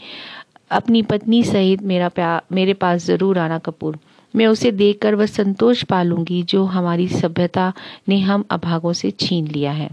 अपनी 0.71 1.01
पत्नी 1.01 1.43
सहित 1.43 1.81
मेरा 1.83 2.09
प्या, 2.09 2.41
मेरे 2.51 2.73
पास 2.73 3.05
ज़रूर 3.05 3.37
आना 3.37 3.57
कपूर। 3.57 3.97
मैं 4.33 4.47
उसे 4.47 4.71
देखकर 4.71 5.15
वह 5.15 5.25
संतोष 5.25 5.83
पालूँगी 5.83 6.43
जो 6.43 6.63
हमारी 6.65 7.07
सभ्यता 7.07 7.73
ने 8.09 8.19
हम 8.19 8.45
अभागों 8.51 8.93
से 8.93 9.11
छीन 9.11 9.47
लिया 9.47 9.71
है। 9.71 9.89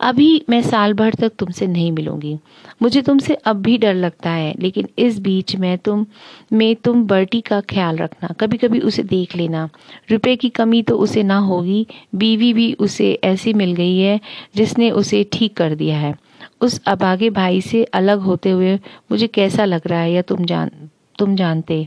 अभी 0.00 0.44
मैं 0.50 0.60
साल 0.62 0.92
भर 0.92 1.14
तक 1.14 1.32
तुमसे 1.38 1.66
नहीं 1.66 1.90
मिलूँगी। 1.92 2.36
मुझे 2.82 3.02
तुमसे 3.02 3.34
अब 3.34 3.56
भी 3.56 3.76
डर 3.78 3.94
लगता 3.94 4.30
है, 4.30 4.54
लेकिन 4.58 4.88
इस 4.98 5.18
बीच 5.18 5.54
में 5.56 5.76
तुम 5.78 6.06
में 6.52 6.74
तुम 6.76 7.06
बर्टी 7.06 7.40
का 7.40 7.60
ख्याल 7.60 7.96
रखना 7.96 8.28
कभी 8.40 8.56
कभी 8.56 8.80
उसे 8.80 9.02
देख 9.02 9.36
लेना। 9.36 9.68
रुपए 10.10 10.36
की 10.36 10.48
कमी 10.50 10.82
तो 10.82 10.96
उसे 10.98 11.22
ना 11.22 11.38
होगी, 11.38 11.86
बीवी 12.14 12.52
भी 12.52 12.72
उसे 12.72 13.12
ऐसी 13.24 13.52
मिल 13.52 13.74
गई 13.74 13.96
है 13.98 14.20
जिसने 14.56 14.90
उसे 14.90 15.26
ठीक 15.32 15.56
कर 15.56 15.74
दिया 15.74 15.98
है। 15.98 16.14
उस 16.60 16.80
अभागे 16.86 17.30
भाई 17.30 17.60
से 17.60 17.82
अलग 17.84 18.20
होते 18.20 18.50
हुए 18.50 18.74
मुझे 19.10 19.26
कैसा 19.26 19.64
लग 19.64 19.86
रहा 19.86 20.00
है 20.00 20.12
या 20.12 20.22
तुम 20.22 20.44
जान, 20.44 20.70
तुम 21.18 21.34
जानते, 21.36 21.86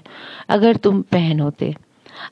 अगर 0.49 0.75
तुम 0.75 1.03
बहन 1.11 1.39
होते? 1.39 1.73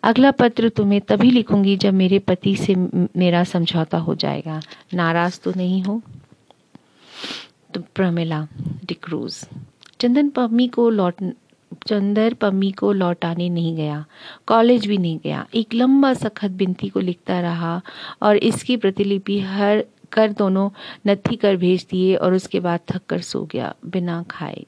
अगला 0.03 0.31
पत्र 0.31 0.69
तुम्हें 0.69 1.01
तभी 1.01 1.31
लिखूँगी 1.31 1.75
जब 1.77 1.93
मेरे 1.93 2.19
पति 2.19 2.55
से 2.55 2.75
मेरा 2.75 3.43
समझौता 3.43 3.97
हो 3.97 4.15
जाएगा। 4.15 4.61
नाराज़ 4.93 5.39
तो 5.43 5.53
नहीं 5.57 5.81
हो? 5.83 6.01
तो 7.73 7.81
प्रमिला 7.95 8.47
डिक्रूज 8.85 9.45
चंदन 9.99 10.29
पम्मी 10.29 10.67
को 10.67 10.89
लौट, 10.89 11.15
चंदर 11.87 12.33
पम्मी 12.33 12.71
को 12.71 12.91
लौटाने 12.91 13.49
नहीं 13.49 13.75
गया। 13.75 14.05
कॉलेज 14.47 14.85
भी 14.87 14.97
नहीं 14.97 15.19
गया। 15.23 15.45
एक 15.55 15.73
लंबा 15.73 16.13
सखत 16.13 16.51
बिनती 16.51 16.89
को 16.89 16.99
लिखता 16.99 17.39
रहा 17.39 17.81
और 18.21 18.37
इसकी 18.37 18.77
प्रतिलिपि 18.77 19.39
हर 19.39 19.83
कर 20.11 20.31
दोनों 20.31 20.69
नथी 21.07 21.35
कर 21.35 21.55
भेज 21.57 21.85
दिए 21.91 22.15
और 22.15 22.33
उसके 22.33 22.59
बाद 22.59 22.79
थक 22.91 23.01
कर 23.09 23.21
सो 23.21 23.43
गया 23.51 23.73
बिना 23.85 24.23
खाए। 24.31 24.65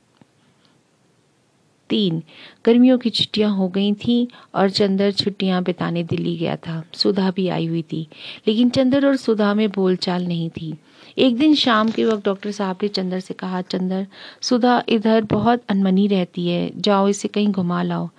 तीन 1.91 2.21
गर्मियों 2.65 2.97
की 2.97 3.09
छुट्टियाँ 3.09 3.55
हो 3.55 3.67
गई 3.69 3.93
थी 3.97 4.27
और 4.55 4.69
चंदर 4.69 5.11
छुट्टियाँ 5.13 5.63
बिताने 5.63 6.03
दिल्ली 6.03 6.37
गया 6.37 6.55
था। 6.57 6.83
सुधा 6.93 7.31
भी 7.31 7.47
आई 7.49 7.65
हुई 7.65 7.81
थी, 7.81 8.07
लेकिन 8.47 8.69
चंदर 8.69 9.07
और 9.07 9.15
सुधा 9.17 9.53
में 9.53 9.69
बोलचाल 9.71 10.27
नहीं 10.27 10.49
थी। 10.51 10.73
एक 11.17 11.37
दिन 11.37 11.55
शाम 11.55 11.89
के 11.91 12.03
वक्त 12.05 12.25
डॉक्टर 12.25 12.51
साहब 12.51 12.77
ने 12.83 12.87
चंदर 12.89 13.19
से 13.19 13.33
कहा, 13.33 13.61
चंदर, 13.61 14.05
सुधा 14.41 14.83
इधर 14.89 15.23
बहुत 15.23 15.63
अनमनी 15.69 16.07
रहती 16.07 16.47
है, 16.47 16.71
जाओ 16.77 17.07
इसे 17.07 17.27
कहीं 17.27 17.47
घुमा 17.47 17.81
लाओ। 17.83 18.09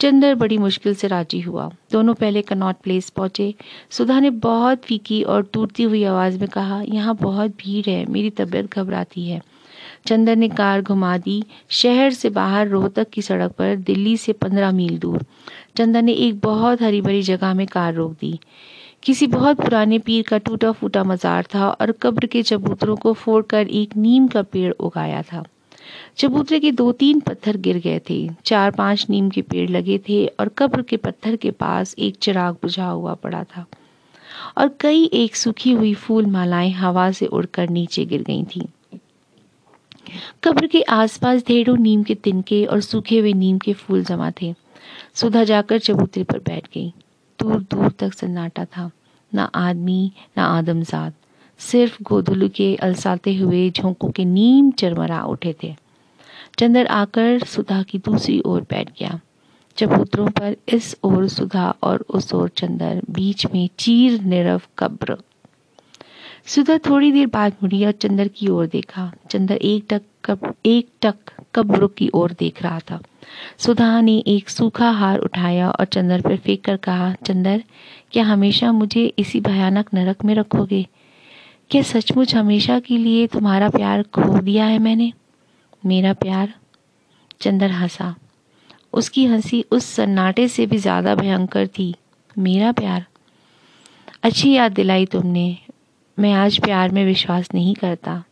चंदर 0.00 0.34
बड़ी 0.34 0.58
मुश्किल 0.58 0.94
से 0.94 1.08
राज़ी 1.08 1.40
हुआ। 1.40 1.70
दोनों 1.92 2.14
पहले 2.14 2.42
कनॉट 2.42 2.76
प्लेस 2.76 3.10
पहुँचे। 3.10 3.54
सुधा 3.90 4.18
ने 4.20 4.30
बहुत 4.30 4.82
फीकी 4.84 5.22
और 5.22 5.42
टूटती 5.52 5.82
हुई 5.82 6.04
आवाज़ 6.04 6.38
में 6.40 6.48
कहा, 6.48 6.82
यहाँ 6.82 7.16
बहुत 7.16 7.50
भीड़ 7.58 7.88
है, 7.88 8.04
मेरी 8.06 8.30
तबीयत 8.30 8.74
घबराती 8.74 9.28
है। 9.28 9.40
चंदन 10.06 10.38
ने 10.38 10.48
कार 10.48 10.82
घुमा 10.82 11.18
दी। 11.18 11.44
शहर 11.68 12.12
से 12.12 12.30
बाहर 12.30 12.68
रोहतक 12.68 13.10
की 13.10 13.22
सड़क 13.22 13.52
पर 13.52 13.76
दिल्ली 13.76 14.16
से 14.16 14.32
पंद्रह 14.32 14.72
मील 14.72 14.98
दूर। 14.98 15.24
चंदन 15.76 16.04
ने 16.04 16.12
एक 16.12 16.40
बहुत 16.40 16.82
हरी 16.82 17.00
भरी 17.00 17.22
जगह 17.22 17.54
में 17.54 17.66
कार 17.66 17.94
रोक 17.94 18.12
दी। 18.12 18.38
किसी 19.02 19.26
बहुत 19.26 19.56
पुराने 19.56 19.98
पीर 19.98 20.24
का 20.28 20.38
टूटा 20.38 20.72
फूटा 20.72 21.04
मजार 21.04 21.46
था 21.54 21.68
और 21.70 21.92
कब्र 21.92 22.26
के 22.26 22.42
चबूतरों 22.42 22.96
को 22.96 23.12
फोड़कर 23.12 23.66
एक 23.66 23.96
नीम 23.96 24.28
का 24.28 24.42
पेड़ 24.42 24.72
उगाया 24.72 25.22
था। 25.22 25.44
चबूतरे 26.16 26.60
के 26.60 26.72
दो 26.72 26.92
तीन 26.92 27.20
पत्थर 27.20 27.56
गिर 27.56 27.78
गए 27.78 28.00
थे। 28.10 28.30
चार 28.44 28.70
पाँच 28.70 29.06
नीम 29.10 29.30
के 29.30 29.42
पेड़ 29.42 29.70
लगे 29.70 29.98
थे 29.98 30.26
और 30.26 30.48
कब्र 30.48 30.82
के 30.82 30.96
पत्थर 30.96 31.36
के 31.36 31.50
पास 31.50 31.94
एक 31.98 32.16
चिराग 32.16 32.54
बुझा 32.54 32.86
हुआ 32.86 33.14
पड़ा 33.14 33.44
था। 33.44 33.66
और 34.58 34.76
कई 34.80 35.04
एक 35.04 35.36
सूखी 35.36 35.72
हुई 35.72 35.94
फूल 35.94 36.26
मालाएँ 36.26 36.70
हवा 36.70 37.10
से 37.10 37.26
उड़कर 37.26 37.68
नीचे 37.68 38.04
गिर 38.04 38.22
गई 38.22 38.44
थीं। 38.44 38.66
कब्र 40.44 40.66
के 40.66 40.82
आसपास 40.82 41.42
ढेरों 41.48 41.76
नीम 41.76 42.02
के 42.02 42.14
तिनके 42.14 42.64
और 42.64 42.80
सूखे 42.80 43.18
हुए 43.18 43.32
नीम 43.32 43.58
के 43.58 43.72
फूल 43.72 44.04
जमा 44.04 44.30
थे। 44.42 44.54
सुधा 45.14 45.44
जाकर 45.44 45.78
चबूतरे 45.78 46.24
पर 46.24 46.38
बैठ 46.38 46.66
गई। 46.66 46.92
दूर 47.40 47.60
दूर 47.60 47.90
तक 47.90 48.12
सन्नाटा 48.12 48.64
था। 48.64 48.90
ना 49.34 49.44
आदमी, 49.54 50.12
ना 50.36 50.44
आदमजाद 50.44 51.14
सिर्फ़ 51.58 52.02
गोधुलू 52.02 52.48
के 52.48 52.76
अलसाते 52.76 53.36
हुए 53.36 53.70
झोंकों 53.70 54.10
के 54.10 54.24
नीम 54.24 54.70
चरमरा 54.70 55.24
उठे 55.24 55.54
थे। 55.62 55.76
चंदर 56.58 56.86
आकर 56.86 57.38
सुधा 57.38 57.82
की 57.82 57.98
दूसरी 57.98 58.42
ओर 58.46 58.62
बैठ 58.62 58.88
गया। 58.88 59.20
चबूतरों 59.76 60.28
पर 60.28 60.56
इस 60.68 60.96
ओर 61.04 61.28
सुधा 61.28 61.74
और 61.82 62.04
उस 62.08 62.34
ओर 62.34 62.48
चंदर, 62.48 63.02
बीच 63.10 63.46
में 63.46 63.68
चीर 63.78 64.20
निरव 64.20 64.62
कब्र। 64.78 65.16
सुधा 66.46 66.78
थोड़ी 66.78 67.12
देर 67.12 67.26
बाद 67.26 67.52
मुड़ी 67.62 67.84
और 67.84 67.92
चंदर 67.92 68.28
की 68.28 68.48
ओर 68.48 68.66
देखा। 68.66 69.12
चंदर 69.30 69.54
एक 69.54 69.86
टक 69.90 70.02
कब, 70.24 70.54
एक 70.66 70.88
टक 71.02 71.14
कब्र 71.54 71.86
की 71.86 72.10
ओर 72.14 72.32
देख 72.32 72.62
रहा 72.62 72.80
था। 72.80 73.00
सुधा 73.58 74.00
ने 74.00 74.24
एक 74.26 74.48
सूखा 74.48 74.90
हार 74.90 75.18
उठाया 75.18 75.70
और 75.70 75.84
चंदर 75.84 76.20
पर 76.20 76.36
फेंक 76.36 76.64
कर 76.64 76.76
कहा, 76.76 77.14
चंदर, 77.26 77.64
क्या 78.12 78.24
हमेशा 78.24 78.72
मुझे 78.72 79.14
इसी 79.18 79.40
भयानक 79.40 79.94
नरक 79.94 80.24
में 80.24 80.34
रखोगे? 80.34 80.86
क्या 81.70 81.82
सचमुच 81.82 82.34
हमेशा 82.34 82.80
के 82.80 82.98
लिए 82.98 83.26
तुम्हारा 83.26 83.68
प्यार 83.68 84.02
खो 84.02 84.38
दिया 84.38 84.64
है 84.64 84.78
मैंने? 84.78 85.12
मेरा 85.86 86.12
प्यार? 86.12 86.54
चंदर 87.40 87.70
हंसा। 87.70 88.14
उसकी 88.92 89.26
हँसी 89.26 89.64
उस 89.70 89.86
सन्नाटे 89.86 90.48
से 90.48 90.66
भी 90.66 90.76
ज़्यादा 90.78 91.14
भयंकर 91.14 91.66
थी। 91.66 91.94
मेरा 92.38 92.72
प्यार? 92.72 93.06
अच्छी 94.22 94.52
याद 94.52 94.72
दिलाई 94.72 95.06
तुमने। 95.06 95.58
मैं 96.18 96.32
आज 96.32 96.58
प्यार 96.58 96.90
में 96.90 97.04
विश्वास 97.04 97.48
नहीं 97.54 97.74
करता। 97.74 98.24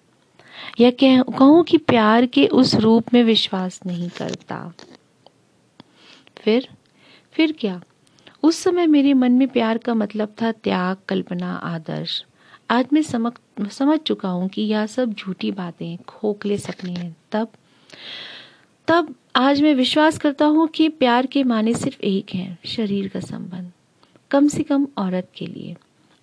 या 0.81 0.91
कह, 0.91 1.23
कहूँ 1.23 1.65
कि 1.65 1.79
प्यार 1.79 2.27
के 2.27 2.47
उस 2.47 2.75
रूप 2.75 3.15
में 3.15 3.25
विश्वास 3.25 3.81
नहीं 3.87 4.09
करता। 4.09 4.73
फिर 6.37 6.69
फिर 7.33 7.53
क्या? 7.53 7.83
उस 8.43 8.57
समय 8.57 8.87
मेरे 8.87 9.15
मन 9.15 9.33
में 9.33 9.49
प्यार 9.49 9.79
का 9.79 9.95
मतलब 9.95 10.35
था 10.43 10.53
त्याग, 10.53 10.97
कल्पना, 11.09 11.55
आदर्श। 11.55 12.25
आज 12.71 12.87
मैं 12.93 13.03
समझ 13.03 13.33
समझ 13.71 13.99
चुका 13.99 14.29
हूँ 14.29 14.49
कि 14.49 14.63
यह 14.63 14.87
सब 14.87 15.13
झूठी 15.13 15.51
बातें, 15.51 15.97
खोखले 15.97 16.59
सपने 16.59 16.93
हैं। 16.93 17.17
तब 17.33 17.49
तब 18.89 19.15
आज 19.37 19.63
मैं 19.63 19.75
विश्वास 19.75 20.19
करता 20.19 20.45
हूँ 20.45 20.69
कि 20.69 20.89
प्यार 20.89 21.27
के 21.27 21.45
माने 21.45 21.75
सिर्फ़ 21.75 22.01
एक 22.01 22.35
है, 22.35 22.59
शरीर 22.67 23.09
का 23.09 23.21
संबंध, 23.21 23.73
कम 24.31 24.49
से 24.49 24.63
कम 24.63 24.89
औरत 24.99 25.29
के 25.37 25.47
लिए। 25.47 25.77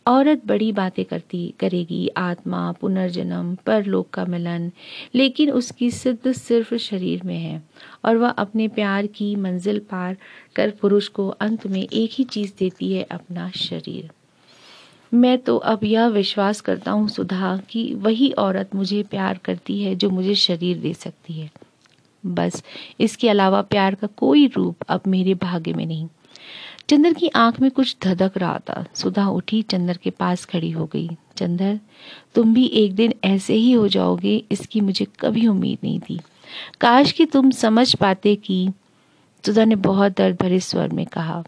औरत 0.10 0.42
बड़ी 0.46 0.72
बातें 0.72 1.06
करती, 1.06 1.54
करेगी, 1.60 2.08
आत्मा, 2.18 2.72
पुनर्जन्म, 2.72 3.56
परलोक 3.56 4.10
का 4.10 4.26
मिलन, 4.26 4.72
लेकिन 5.16 5.52
उसकी 5.52 5.92
सिद्ध 5.92 6.32
सिर्फ़ 6.32 6.76
शरीर 6.76 7.22
में 7.26 7.38
है, 7.38 7.64
और 8.06 8.18
वह 8.18 8.30
अपने 8.30 8.68
प्यार 8.68 9.08
की 9.08 9.36
मंजिल 9.36 9.80
पार 9.80 10.18
कर 10.56 10.70
पुरुष 10.72 11.08
को 11.08 11.28
अंत 11.28 11.68
में 11.68 11.88
एक 11.94 12.10
ही 12.14 12.24
चीज़ 12.24 12.54
देती 12.60 12.94
है, 12.94 13.04
अपना 13.04 13.50
शरीर। 13.50 14.10
मैं 15.14 15.38
तो 15.38 15.58
अब 15.58 15.84
यह 15.84 16.08
विश्वास 16.08 16.62
करता 16.62 16.92
हूँ 16.92 17.08
सुधा 17.10 17.58
कि 17.58 17.94
वही 17.94 18.32
औरत 18.32 18.76
मुझे 18.76 19.04
प्यार 19.04 19.40
करती 19.46 19.82
है 19.84 19.96
जो 19.96 20.10
मुझे 20.10 20.36
शरीर 20.36 20.78
दे 20.78 20.94
सकती 20.94 21.34
है। 21.34 21.52
बस, 22.26 22.64
इसके 23.00 23.30
अलावा 23.30 23.62
प्यार 23.62 23.96
का 23.96 24.08
कोई 24.08 24.48
रूप 24.48 24.76
अब 24.90 25.02
मेरे 25.08 25.34
भाग्य 25.34 25.74
में 25.74 25.86
नहीं। 25.86 26.08
चंदर 26.90 27.14
की 27.14 27.28
आँख 27.28 27.60
में 27.60 27.72
कुछ 27.72 27.98
धधक 28.04 28.32
रहा 28.38 28.60
था। 28.70 28.86
सुधा 28.96 29.28
उठी, 29.28 29.62
चंदर 29.62 29.98
के 29.98 30.10
पास 30.10 30.46
खड़ी 30.46 30.72
हो 30.72 30.86
गई। 30.86 31.10
चंदर, 31.38 31.80
तुम 32.36 32.54
भी 32.54 32.66
एक 32.66 32.96
दिन 32.96 33.14
ऐसे 33.24 33.54
ही 33.54 33.72
हो 33.72 33.88
जाओगे, 33.88 34.46
इसकी 34.52 34.82
मुझे 34.82 35.08
कभी 35.20 35.48
उम्मीद 35.48 35.78
नहीं 35.84 36.00
थी। 36.00 36.20
काश 36.82 37.12
कि 37.12 37.26
तुम 37.26 37.52
समझ 37.52 37.96
पाते 37.96 38.36
कि 38.36 38.70
सुधा 39.46 39.66
ने 39.66 39.76
बहुत 39.76 40.18
दर्द 40.18 40.38
भरे 40.42 40.60
स्वर 40.60 40.88
में 40.88 41.06
कहा 41.06 41.44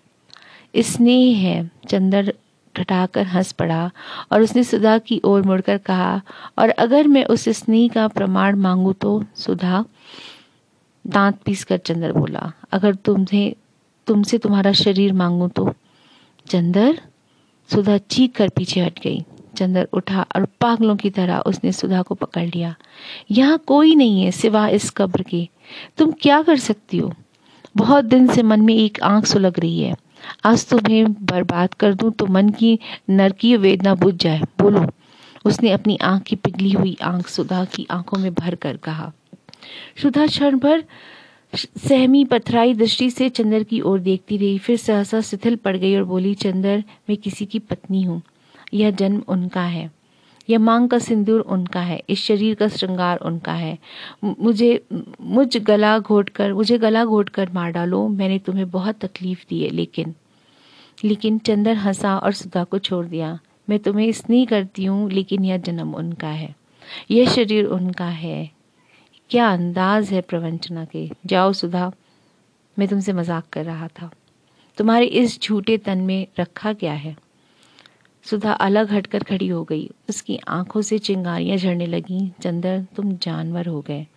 स्नेह 0.77 1.38
है। 1.38 1.71
चंदर 1.89 2.34
ठटाकर 2.75 3.25
हंस 3.25 3.51
पड़ा 3.51 3.91
और 4.32 4.41
उसने 4.41 4.63
सुधा 4.63 4.97
की 4.97 5.21
ओर 5.25 5.41
मुड़कर 5.41 5.77
कहा, 5.77 6.21
और 6.58 6.69
अगर 6.69 7.08
मैं 7.08 7.25
उस 7.25 7.49
स्नेह 7.49 7.89
का 7.89 8.08
प्रमाण 8.08 8.56
मांगू 8.56 8.93
तो? 8.93 9.23
सुधा 9.36 9.86
दांत 11.08 11.36
पीस 11.36 11.63
कर 11.63 11.77
चंदर 11.77 12.12
बोला, 12.12 12.51
अगर 12.71 12.95
तुम्हें 12.95 13.54
तुमसे 14.08 14.38
तुम्हारा 14.38 14.72
शरीर 14.72 15.14
मांगू 15.14 15.48
तो। 15.48 15.74
चंदर 16.50 17.02
सुधा 17.70 17.98
चीख 17.98 18.36
कर 18.36 18.50
पीछे 18.50 18.82
हट 18.82 19.00
गई। 19.00 19.26
चंदर 19.58 19.88
उठा 19.94 20.26
और 20.36 20.48
पागलों 20.62 20.96
की 20.96 21.10
तरह 21.10 21.40
उसने 21.40 21.72
सुधा 21.72 22.02
को 22.02 22.16
पकड़ 22.16 22.46
लिया। 22.46 22.76
यहाँ 23.32 23.58
कोई 23.58 23.96
नहीं 23.96 24.24
है 24.24 24.32
सिवा 24.32 24.68
इस 24.68 24.90
कब्र 24.90 25.24
के। 25.24 25.50
तुम 25.98 26.12
क्या 26.12 26.42
कर 26.42 26.58
सकती 26.58 26.98
हो? 26.98 27.14
बहुत 27.78 28.06
दिन 28.06 28.28
से 28.28 28.44
मन 28.44 28.62
में 28.62 28.76
एक 28.76 29.04
आँख 29.04 29.26
सुलग 29.26 29.60
रही 29.60 29.80
है। 29.80 29.96
आज 30.46 30.68
तुम्हें 30.68 31.14
बर्बाद 31.14 31.74
कर 31.74 31.94
दूँ 31.94 32.12
तो 32.12 32.26
मन 32.26 32.50
की 32.50 32.80
नरकीय 33.10 33.58
वेदना 33.58 33.96
बुझ 33.96 34.16
जाए। 34.16 34.42
बोलो। 34.62 34.86
उसने 35.46 35.72
अपनी 35.72 35.98
आँख 36.02 36.24
की 36.24 36.36
पिघली 36.36 36.72
हुई 36.72 36.98
आँख 37.04 37.28
सुधा 37.28 37.66
की 37.66 37.88
आँखों 37.92 38.18
में 38.18 38.34
भर 38.34 38.56
कर 38.56 38.78
कहा। 38.78 39.12
सुधा 40.02 40.26
क्षण 40.28 40.60
भर 40.60 40.84
सहमी 41.56 42.26
पथराई 42.26 42.74
दृष्टि 42.74 43.10
से 43.10 43.30
चंदर 43.30 43.64
की 43.64 43.82
ओर 43.82 44.00
देखती 44.00 44.38
रही। 44.38 44.58
फिर 44.58 44.78
सहसा 44.78 45.22
शिथिल 45.22 45.56
पड़ 45.56 45.78
गई 45.78 45.96
और 45.96 46.04
बोली, 46.04 46.34
चंदर, 46.34 46.84
मैं 47.10 47.18
किसी 47.18 47.46
की 47.46 47.60
पत्नी 47.60 48.04
हूँ। 48.04 48.22
यह 48.74 48.92
जन्म 48.92 49.24
उनका 49.28 49.62
है। 49.62 49.92
यह 50.50 50.60
मांग 50.60 50.90
का 50.90 51.00
सिंदूर 51.00 51.42
उनका 51.42 51.82
है। 51.82 52.02
इस 52.10 52.24
शरीर 52.24 52.56
का 52.56 52.68
श्रृंगार 52.68 53.18
उनका 53.18 53.54
है। 53.54 53.78
मुझे, 54.24 54.84
मुझ 55.22 55.58
गला 55.58 56.00
घोट 56.00 56.30
कर 56.30 56.54
मुझे 56.54 56.78
गला 56.78 57.06
घोट 57.06 57.30
कर 57.30 57.50
मार 57.54 57.72
डालो। 57.72 58.08
मैंने 58.08 58.40
तुम्हें 58.40 58.72
बहुत 58.72 58.96
तकलीफ़ 58.96 59.46
दी 59.50 59.64
है, 59.64 59.70
लेकिन 59.70 60.14
लेकिन 61.04 61.38
चंदर 61.38 61.74
हंसा 61.74 62.18
और 62.18 62.32
सुधा 62.32 62.64
को 62.64 62.80
छोड़ 62.80 63.06
दिया। 63.06 63.40
मैं 63.70 63.80
तुम्हें 63.80 64.12
स्नेह 64.12 64.46
करती 64.46 64.86
हूँ, 64.86 65.12
लेकिन 65.12 65.46
यह 65.46 65.58
जन्म 65.58 65.96
उनका 65.96 66.28
है। 66.28 66.56
यह 67.12 67.30
शरीर 67.30 67.66
उनका 67.66 68.06
है। 68.06 68.61
क्या 69.32 69.54
अंदाज 69.54 70.10
है 70.12 70.22
प्रवंचना 70.22 70.86
के? 70.86 71.10
जाओ 71.26 71.54
सुधा, 71.54 71.91
मैं 72.80 72.88
तुमसे 72.88 73.13
मज़ाक 73.13 73.44
कर 73.54 73.65
रहा 73.65 73.88
था। 73.88 74.12
तुम्हारे 74.78 75.06
इस 75.06 75.41
झूठे 75.41 75.78
तन 75.78 75.98
में 75.98 76.28
रखा 76.39 76.74
क्या 76.74 76.94
है? 76.94 77.15
सुधा 78.24 78.52
अलग 78.52 78.91
हटकर 78.91 79.24
खड़ी 79.24 79.48
हो 79.48 79.63
गई। 79.63 79.89
उसकी 80.10 80.39
आँखों 80.48 80.82
से 80.82 81.00
चिंगारियाँ 81.00 81.58
झड़ने 81.58 81.86
लगी। 81.86 82.32
चंदर, 82.41 82.86
तुम 82.96 83.17
जानवर 83.17 83.67
हो 83.67 83.82
गए। 83.82 84.08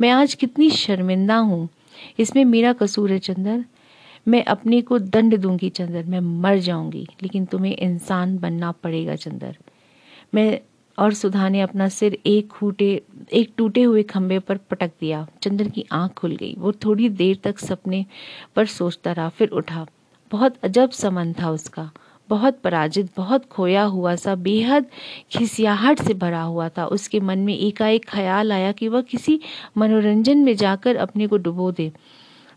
मैं 0.00 0.10
आज 0.10 0.34
कितनी 0.34 0.70
शर्मिंदा 0.70 1.36
हूँ। 1.36 1.68
इसमें 2.18 2.44
मेरा 2.44 2.72
कसूर 2.72 3.12
है 3.12 3.18
चंदर। 3.18 3.64
मैं 4.28 4.44
अपने 4.44 4.82
को 4.82 4.98
दंड 4.98 5.38
दूँगी 5.38 5.70
चंदर। 5.70 6.04
मैं 6.04 6.20
मर 6.20 6.58
जाऊँगी। 6.58 7.08
लेकिन 7.22 7.44
तुम्हें 7.44 7.76
इंसान 7.76 8.38
बनना 8.38 8.72
पड़ेगा 8.72 9.16
चंदर। 9.16 9.56
मैं 10.34 10.60
और 10.98 11.14
सुधा 11.14 11.48
ने 11.48 11.60
अपना 11.60 11.88
सिर 11.88 12.18
एक 12.26 12.48
खूटे, 12.48 13.02
एक 13.32 13.52
टूटे 13.56 13.82
हुए 13.82 14.02
खंबे 14.02 14.38
पर 14.38 14.56
पटक 14.56 14.90
दिया। 15.00 15.26
चंदर 15.42 15.68
की 15.68 15.84
आँख 15.92 16.12
खुल 16.12 16.36
गई। 16.36 16.54
वो 16.58 16.72
थोड़ी 16.72 17.08
देर 17.08 17.38
तक 17.44 17.58
सपने 17.58 18.06
पर 18.56 18.66
सोचता 18.66 19.12
रहा, 19.12 19.28
फिर 19.28 19.48
उठा। 19.48 19.86
बहुत 20.32 20.54
अजब 20.62 20.90
समन 20.90 21.32
था 21.32 21.50
उसका। 21.50 21.90
बहुत 22.28 22.58
पराजित, 22.58 23.10
बहुत 23.16 23.44
खोया 23.44 23.82
हुआ 23.82 24.14
सा, 24.14 24.34
बेहद 24.34 24.86
खिसियाहट 25.30 25.98
से 25.98 26.14
भरा 26.14 26.42
हुआ 26.42 26.68
था। 26.68 26.86
उसके 26.86 27.20
मन 27.20 27.38
में 27.38 27.58
एकाएक 27.58 28.06
ख्याल 28.08 28.52
आया 28.52 28.72
कि 28.72 28.88
वह 28.88 29.00
किसी 29.00 29.40
मनोरंजन 29.78 30.38
में 30.38 30.56
जाकर 30.56 30.96
अपने 30.96 31.26
को 31.26 31.36
डुबो 31.36 31.72
दे। 31.72 31.92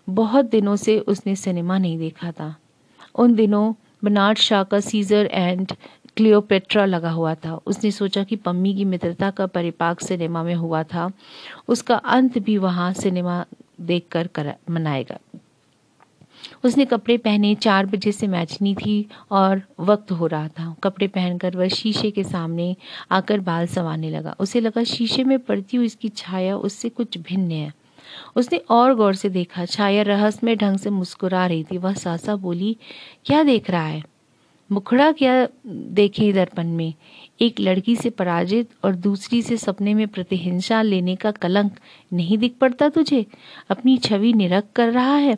बहुत 0.09 0.45
दिनों 0.45 0.75
से 0.75 0.99
उसने 0.99 1.35
सिनेमा 1.35 1.77
नहीं 1.77 1.97
देखा 1.97 2.31
था। 2.31 2.55
उन 3.15 3.35
दिनों 3.35 3.73
बनार्ड 4.03 4.37
शाह 4.37 4.63
का 4.63 4.79
सीजर 4.79 5.29
एंड 5.31 5.71
क्लियोपेट्रा 6.17 6.85
लगा 6.85 7.11
हुआ 7.11 7.35
था। 7.35 7.59
उसने 7.65 7.91
सोचा 7.91 8.23
कि 8.23 8.35
पम्मी 8.35 8.75
की 8.75 8.85
मित्रता 8.85 9.29
का 9.29 9.45
परिपाक 9.45 9.99
सिनेमा 9.99 10.43
में 10.43 10.55
हुआ 10.55 10.83
था। 10.83 11.11
उसका 11.67 11.95
अंत 11.95 12.37
भी 12.37 12.57
वहाँ 12.57 12.93
सिनेमा 12.93 13.45
देखकर 13.81 14.27
कर, 14.27 14.53
मनाएगा। 14.69 15.17
उसने 16.63 16.85
कपड़े 16.85 17.17
पहने, 17.17 17.55
चार 17.55 17.85
बजे 17.85 18.11
से 18.11 18.27
मैचनी 18.27 18.75
थी 18.75 19.09
और 19.31 19.61
वक्त 19.79 20.11
हो 20.11 20.27
रहा 20.27 20.47
था। 20.47 20.75
कपड़े 20.83 21.07
पहनकर 21.07 21.55
वह 21.55 21.67
शीशे 21.67 22.11
के 22.11 22.23
सामने 22.23 22.75
आकर 23.11 23.39
बाल 23.39 23.67
संवारने 23.67 24.09
लगा। 24.09 24.35
उसे 24.39 24.59
लगा 24.59 24.83
शीशे 24.83 25.23
में 25.23 25.39
पड़ती 25.39 25.77
हुई 25.77 25.85
इसकी 25.85 26.09
छाया 26.09 26.57
उससे 26.57 26.89
कुछ 26.89 27.17
भिन्न 27.17 27.51
है। 27.51 27.73
उसने 28.35 28.57
और 28.69 28.95
गौर 28.95 29.15
से 29.15 29.29
देखा, 29.29 29.65
छाया 29.65 30.01
रहस्यमय 30.01 30.55
ढंग 30.55 30.77
से 30.77 30.89
मुस्कुरा 30.89 31.45
रही 31.47 31.63
थी। 31.63 31.77
वह 31.77 31.93
सासा 31.93 32.35
बोली, 32.35 32.77
क्या 33.25 33.43
देख 33.43 33.69
रहा 33.69 33.85
है? 33.85 34.03
मुखड़ा 34.71 35.11
क्या 35.11 35.47
देखे 35.67 36.33
दर्पण 36.33 36.67
में? 36.67 36.93
एक 37.41 37.59
लड़की 37.59 37.95
से 37.95 38.09
पराजित 38.09 38.69
और 38.83 38.95
दूसरी 38.95 39.41
से 39.41 39.57
सपने 39.57 39.93
में 39.93 40.07
प्रतिहिंसा 40.07 40.81
लेने 40.81 41.15
का 41.15 41.31
कलंक 41.31 41.79
नहीं 42.13 42.37
दिख 42.37 42.55
पड़ता 42.61 42.89
तुझे? 42.89 43.25
अपनी 43.69 43.97
छवि 43.97 44.33
निरख 44.33 44.63
कर 44.75 44.91
रहा 44.91 45.15
है। 45.15 45.37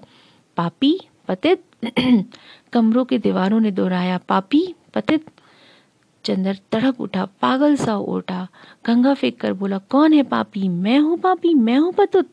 पापी, 0.58 1.00
पतित? 1.28 1.64
कमरों 2.74 3.06
के 3.06 3.18
दीवारों 3.18 3.60
ने 3.60 3.72
दोहराया, 3.72 4.18
पापी, 4.18 4.76
पतित? 4.94 5.26
चंदर 6.24 6.58
तड़प 6.72 7.02
उठा, 7.02 7.26
पागल 7.26 7.76
सा 7.76 7.98
उठा 7.98 8.48
गंगा 8.86 9.14
फेंक 9.14 9.42
कर 9.42 9.54
बोला, 9.54 9.78
कौन 9.78 10.14
है 10.14 10.24
पापी? 10.24 10.68
मैं 10.68 11.00
हूँ 11.00 11.18
पापी, 11.18 11.54
मैं 11.54 11.78
हूँ 11.78 11.94
पतित 11.94 12.30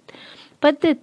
पतित। 0.62 1.02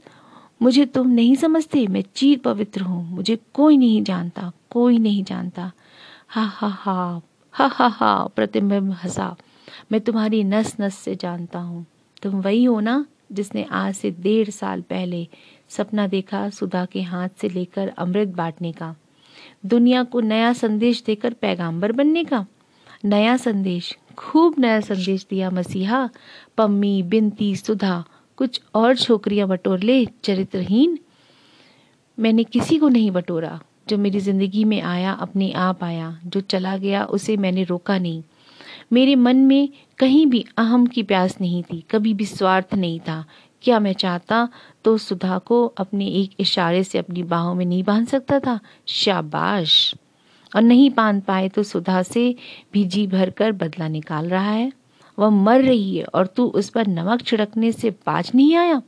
मुझे 0.62 0.86
तुम 0.86 1.08
नहीं 1.08 1.36
समझते, 1.36 1.88
मैं 1.88 2.03
चीर 2.15 2.38
पवित्र 2.38 2.82
हूँ, 2.82 3.15
मुझे 3.15 3.39
कोई 3.53 3.77
नहीं 3.77 4.03
जानता, 4.03 4.51
कोई 4.69 4.97
नहीं 4.97 5.23
जानता। 5.23 5.71
हा 6.33 6.43
हा 6.43 6.67
हा 6.67 7.21
हा 7.53 7.67
हा 7.67 7.87
हा, 7.87 8.27
प्रतिबिंब 8.27 8.91
हंसा। 8.91 9.35
मैं 9.91 10.01
तुम्हारी 10.01 10.43
नस 10.43 10.75
नस 10.81 10.95
से 10.95 11.15
जानता 11.15 11.59
हूँ। 11.59 11.85
तुम 12.23 12.41
वही 12.41 12.63
हो 12.63 12.79
ना, 12.79 13.05
जिसने 13.31 13.63
आज 13.63 13.95
से 13.95 14.11
डेढ़ 14.11 14.49
साल 14.49 14.81
पहले 14.81 15.27
सपना 15.69 16.07
देखा 16.07 16.49
सुधा 16.49 16.85
के 16.85 17.01
हाथ 17.01 17.29
से 17.37 17.49
लेकर 17.49 17.87
अमृत 17.87 18.27
बांटने 18.27 18.71
का। 18.71 18.95
दुनिया 19.65 20.03
को 20.03 20.19
नया 20.19 20.53
संदेश 20.53 21.03
देकर 21.03 21.33
पैगांबर 21.33 21.91
बनने 21.91 22.23
का। 22.23 22.45
नया 23.05 23.37
संदेश, 23.37 23.97
खूब 24.17 24.55
नया 24.59 24.79
संदेश 24.79 25.25
दिया 25.29 25.49
मसीहा। 25.49 26.09
पम्मी, 26.57 27.03
बिनती, 27.03 27.55
सुधा, 27.55 28.03
कुछ 28.37 28.61
और 28.75 28.95
छोकरियाँ 28.95 29.47
बटोर 29.47 29.79
ले, 29.79 30.05
चरित्रहीन। 30.05 30.99
मैंने 32.19 32.43
किसी 32.43 32.77
को 32.77 32.89
नहीं 32.89 33.11
बटोरा। 33.11 33.59
जो 33.89 33.97
मेरी 33.97 34.19
ज़िंदगी 34.19 34.63
में 34.63 34.81
आया, 34.81 35.11
अपने 35.11 35.51
आप 35.51 35.83
आया, 35.83 36.19
जो 36.25 36.41
चला 36.41 36.77
गया, 36.77 37.05
उसे 37.05 37.37
मैंने 37.37 37.63
रोका 37.63 37.97
नहीं। 37.97 38.23
मेरे 38.93 39.15
मन 39.15 39.37
में 39.37 39.69
कहीं 39.99 40.27
भी 40.27 40.45
अहम 40.57 40.85
की 40.85 41.03
प्यास 41.03 41.41
नहीं 41.41 41.63
थी, 41.63 41.83
कभी 41.91 42.13
भी 42.13 42.25
स्वार्थ 42.25 42.73
नहीं 42.73 42.99
था। 42.99 43.25
क्या 43.61 43.79
मैं 43.79 43.93
चाहता 43.93 44.49
तो 44.85 44.97
सुधा 44.97 45.37
को 45.37 45.65
अपने 45.65 46.07
एक 46.07 46.31
इशारे 46.39 46.83
से 46.83 46.97
अपनी 46.97 47.23
बाहों 47.23 47.55
में 47.55 47.65
नहीं 47.65 47.83
बाँध 47.83 48.07
सकता 48.07 48.39
था? 48.39 48.59
शाबाश! 48.87 49.95
और 50.55 50.61
नहीं 50.61 50.89
बाँध 50.89 51.21
पाए 51.21 51.49
तो 51.49 51.63
सुधा 51.63 52.03
से 52.03 52.35
भी 52.73 52.85
जी 52.85 53.07
भर 53.07 53.29
कर 53.29 53.51
बदला 53.51 53.87
निकाल 53.87 54.27
रहा 54.27 54.51
है। 54.51 54.71
वह 55.19 55.29
मर 55.29 55.61
रही 55.61 55.97
है 55.97 56.03
और 56.03 56.27
तू 56.27 56.45
उस 56.45 56.69
पर 56.69 56.87
नमक 56.87 57.21
छिड़कने 57.21 57.71
से 57.71 57.89
बाज 57.89 58.31
नहीं 58.35 58.55
आया? 58.55 58.81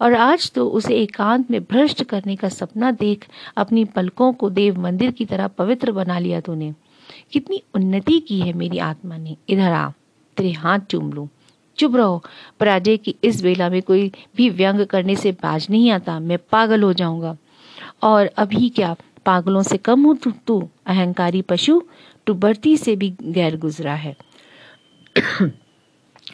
और 0.00 0.14
आज 0.14 0.52
तो 0.52 0.68
उसे 0.68 0.94
एकांत 0.94 1.50
में 1.50 1.62
भ्रष्ट 1.62 2.04
करने 2.04 2.36
का 2.36 2.48
सपना 2.48 2.90
देख 2.90 3.26
अपनी 3.56 3.84
पलकों 3.84 4.32
को 4.32 4.50
देव 4.50 4.80
मंदिर 4.80 5.10
की 5.10 5.24
तरह 5.24 5.46
पवित्र 5.46 5.92
बना 5.92 6.18
लिया 6.18 6.40
तूने। 6.40 6.74
कितनी 7.32 7.62
उन्नति 7.74 8.20
की 8.20 8.40
है 8.40 8.52
मेरी 8.52 8.78
आत्मा 8.78 9.16
ने। 9.16 9.36
इधर 9.48 9.72
आ, 9.72 9.90
तेरे 10.36 10.52
हाथ 10.52 10.78
चूम 10.78 11.12
लू। 11.12 11.28
चुप 11.78 11.96
रहो, 11.96 12.24
पराजय 12.60 12.96
की 12.96 13.14
इस 13.24 13.42
बेला 13.42 13.68
में 13.68 13.82
कोई 13.82 14.12
भी 14.36 14.50
व्यंग 14.50 14.86
करने 14.86 15.16
से 15.16 15.32
बाज 15.32 15.66
नहीं 15.70 15.90
आता। 15.90 16.20
मैं 16.20 16.38
पागल 16.52 16.82
हो 16.82 16.92
जाऊँगा। 16.92 17.36
और 18.02 18.26
अभी 18.26 18.68
क्या, 18.68 18.96
पागलों 19.26 19.62
से 19.62 19.76
कम 19.76 20.04
हो 20.04 20.14
तू? 20.14 20.30
तू 20.46 20.68
अहंकारी 20.86 21.42
पशु, 21.42 21.82
तू 22.26 22.34
बढ़ती 22.34 22.76
से 22.76 22.96
भी 22.96 23.14
गैर 23.22 23.56
गुजरा 23.56 23.94
है। 23.94 24.16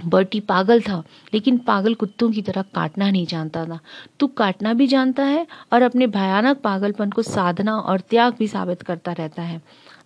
बर्टी 0.04 0.40
पागल 0.40 0.80
था, 0.80 1.02
लेकिन 1.35 1.59
पागल 1.59 1.94
कुत्तों 1.94 2.30
की 2.30 2.42
तरह 2.42 2.62
काटना 2.62 3.11
नहीं 3.11 3.26
जानता 3.26 3.64
था। 3.64 3.80
तू 4.20 4.26
काटना 4.26 4.72
भी 4.72 4.87
जानता 4.87 5.24
है 5.24 5.46
और 5.72 5.83
अपने 5.83 6.07
भयानक 6.07 6.57
पागलपन 6.57 7.11
को 7.11 7.22
साधना 7.22 7.78
और 7.78 8.00
त्याग 8.00 8.35
भी 8.38 8.48
साबित 8.48 8.83
करता 8.83 9.12
रहता 9.12 9.42
है। 9.42 9.62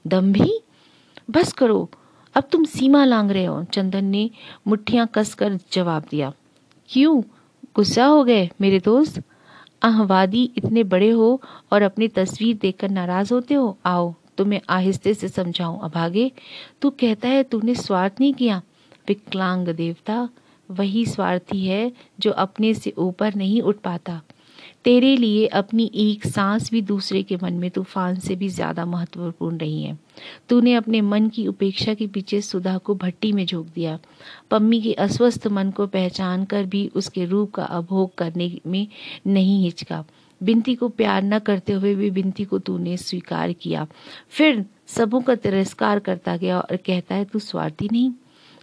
दम 0.06 0.32
भी 0.32 0.60
बस 1.30 1.52
करो, 1.52 1.90
अब 2.34 2.44
तुम 2.52 2.64
सीमा 2.64 3.04
लांग 3.04 3.30
रहे 3.30 3.44
हो, 3.44 3.64
चंदन 3.64 4.04
ने 4.04 4.30
मुठ्ठियाँ 4.66 5.08
कसकर 5.14 5.58
जवाब 5.72 6.04
दिया। 6.10 6.32
क्यों? 6.88 7.22
गुस्सा 7.76 8.04
हो 8.04 8.24
गए 8.24 8.50
मेरे 8.60 8.78
दोस्त? 8.78 9.22
अहवादी 9.82 10.52
इतने 10.56 10.84
बड़े 10.84 11.10
हो 11.10 11.40
और 11.72 11.82
अपनी 11.82 12.08
तस्वीर 12.08 12.56
देखकर 12.56 12.90
नाराज़ 12.90 13.34
होते 13.34 13.54
हो? 13.54 13.78
आओ, 13.86 14.14
तुम्हें 14.38 14.60
आहिस्ते 14.70 15.14
से 15.14 15.28
समझाऊं। 15.28 15.78
अभागे 15.78 16.32
तू 16.82 16.90
कहता 16.90 17.28
है 17.28 17.42
तूने 17.42 17.74
स्वार्थ 17.74 18.12
नहीं 18.20 18.34
किया। 18.34 18.62
विकलांग 19.08 19.68
देवता, 19.68 20.28
वही 20.68 21.04
स्वार्थी 21.06 21.66
है 21.66 21.92
जो 22.20 22.30
अपने 22.30 22.74
से 22.74 22.92
ऊपर 22.98 23.34
नहीं 23.34 23.60
उठ 23.62 23.76
पाता। 23.76 24.20
तेरे 24.84 25.16
लिए 25.16 25.46
अपनी 25.46 25.90
एक 25.94 26.24
सांस 26.26 26.70
भी 26.70 26.80
दूसरे 26.82 27.22
के 27.22 27.36
मन 27.36 27.54
में 27.54 27.70
तूफ़ान 27.70 28.18
से 28.18 28.36
भी 28.36 28.48
ज़्यादा 28.48 28.84
महत्वपूर्ण 28.86 29.58
रही 29.58 29.82
है। 29.82 29.96
तूने 30.48 30.74
अपने 30.74 31.00
मन 31.00 31.28
की 31.28 31.46
उपेक्षा 31.46 31.94
के 31.94 32.06
पीछे 32.06 32.40
सुधा 32.40 32.76
को 32.78 32.94
भट्टी 32.94 33.32
में 33.32 33.44
झोंक 33.46 33.66
दिया। 33.74 33.98
पम्मी 34.50 34.80
के 34.80 34.92
अस्वस्थ 34.92 35.46
मन 35.46 35.70
को 35.70 35.86
पहचान 35.86 36.44
कर 36.44 36.64
भी 36.64 36.86
उसके 36.94 37.24
रूप 37.24 37.50
का 37.50 37.64
अभोग 37.64 38.14
करने 38.14 38.50
में 38.66 38.86
नहीं 39.26 39.62
हिचका। 39.64 40.04
बिनती 40.40 40.74
को 40.74 40.88
प्यार 40.88 41.22
न 41.22 41.38
करते 41.38 41.72
हुए 41.72 41.94
भी 41.94 42.10
बिनती 42.10 42.44
को 42.44 42.58
तूने 42.58 42.96
स्वीकार 42.96 43.52
किया। 43.52 43.86
फिर 44.30 44.64
सबों 44.86 45.20
का 45.20 45.34
तिरस्कार 45.34 45.98
करता 45.98 46.36
गया 46.36 46.60
और 46.60 46.76
कहता 46.76 47.14
है, 47.14 47.24
तू 47.24 47.38
स्वार्थी 47.38 47.88
नहीं 47.92 48.10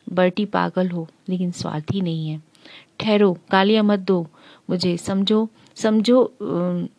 बर्टी 0.07 0.45
पागल 0.45 0.89
हो, 0.89 1.07
लेकिन 1.29 1.51
स्वार्थी 1.51 2.01
नहीं 2.01 2.29
है। 2.29 2.41
ठहरो, 2.99 3.31
गालियाँ 3.51 3.83
मत 3.83 3.99
दो 3.99 4.25
मुझे, 4.69 4.95
समझो 4.97 5.47
समझो 5.75 6.89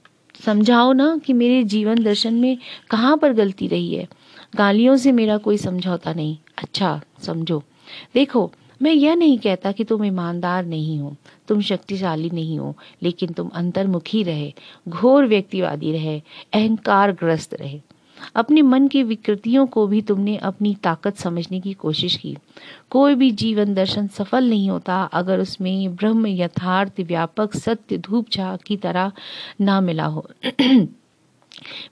समझाओ 0.41 0.93
ना 0.93 1.17
कि 1.25 1.33
मेरे 1.33 1.63
जीवन 1.65 2.03
दर्शन 2.05 2.35
में 2.35 2.59
कहाँ 2.91 3.17
पर 3.17 3.33
गलती 3.33 3.69
रही 3.69 3.95
है। 3.95 4.07
गालियों 4.57 4.97
से 4.97 5.13
मेरा 5.13 5.37
कोई 5.39 5.57
समझौता 5.57 6.13
नहीं। 6.13 6.37
अच्छा 6.59 7.01
समझो। 7.23 7.63
देखो, 8.15 8.51
मैं 8.83 8.93
यह 8.93 9.15
नहीं 9.15 9.39
कहता 9.39 9.73
कि 9.73 9.85
तुम 9.85 10.05
ईमानदार 10.05 10.65
नहीं 10.65 10.99
हो, 10.99 11.15
तुम 11.49 11.61
शक्तिशाली 11.61 12.31
नहीं 12.31 12.59
हो, 12.59 12.75
लेकिन 13.03 13.33
तुम 13.33 13.49
अंतर्मुखी 13.49 14.23
रहे, 14.23 14.53
घोर 14.89 15.27
व्यक्तिवादी 15.27 15.93
रहे 15.93 16.21
अहंकार 16.53 17.13
ग्रस्त 17.13 17.55
रहे। 17.55 17.81
अपने 18.35 18.63
मन 18.63 18.89
की 18.89 19.03
विकृतियों 19.03 19.67
को 19.67 19.87
भी 19.87 20.03
तुमने 20.03 20.37
अपनी 20.37 20.75
ताकत 20.75 21.17
समझने 21.17 21.61
की 21.61 21.73
कोशिश 21.73 22.17
की। 22.17 22.37
कोई 22.91 23.15
भी 23.15 23.31
जीवन 23.31 23.75
दर्शन 23.75 24.07
सफल 24.07 24.49
नहीं 24.49 24.71
होता 24.71 25.03
अगर 25.03 25.41
उसमें 25.41 25.97
ब्रह्म 25.97 26.27
यथार्थ 26.27 27.01
व्यापक 27.01 27.55
सत्य 27.55 27.99
धूप 27.99 28.31
छा 28.31 28.59
की 28.67 28.77
तरह 28.77 29.13
ना 29.61 29.81
मिला 29.81 30.05
हो। 30.05 30.31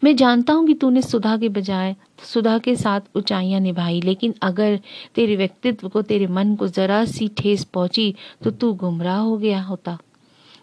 मैं 0.05 0.17
जानता 0.17 0.53
हूँ 0.53 0.67
कि 0.67 0.75
तूने 0.75 1.03
सुधा 1.03 1.37
के 1.37 1.49
बजाय, 1.49 1.97
सुधा 2.25 2.59
के 2.59 2.77
साथ 2.77 3.01
ऊंचाइयाँ 3.17 3.61
निभाई, 3.61 4.01
लेकिन 4.01 4.35
अगर 4.43 4.81
तेरे 5.15 5.37
व्यक्तित्व 5.37 5.89
को, 5.89 6.03
तेरे 6.03 6.27
मन 6.27 6.55
को 6.57 6.69
जरा 6.69 7.05
सी 7.05 7.29
ठेस 7.29 7.65
पहुँची 7.65 8.15
तो 8.45 8.51
तू 8.51 8.73
गुमराह 8.73 9.19
हो 9.19 9.39
गया 9.39 9.63
होता। 9.63 9.99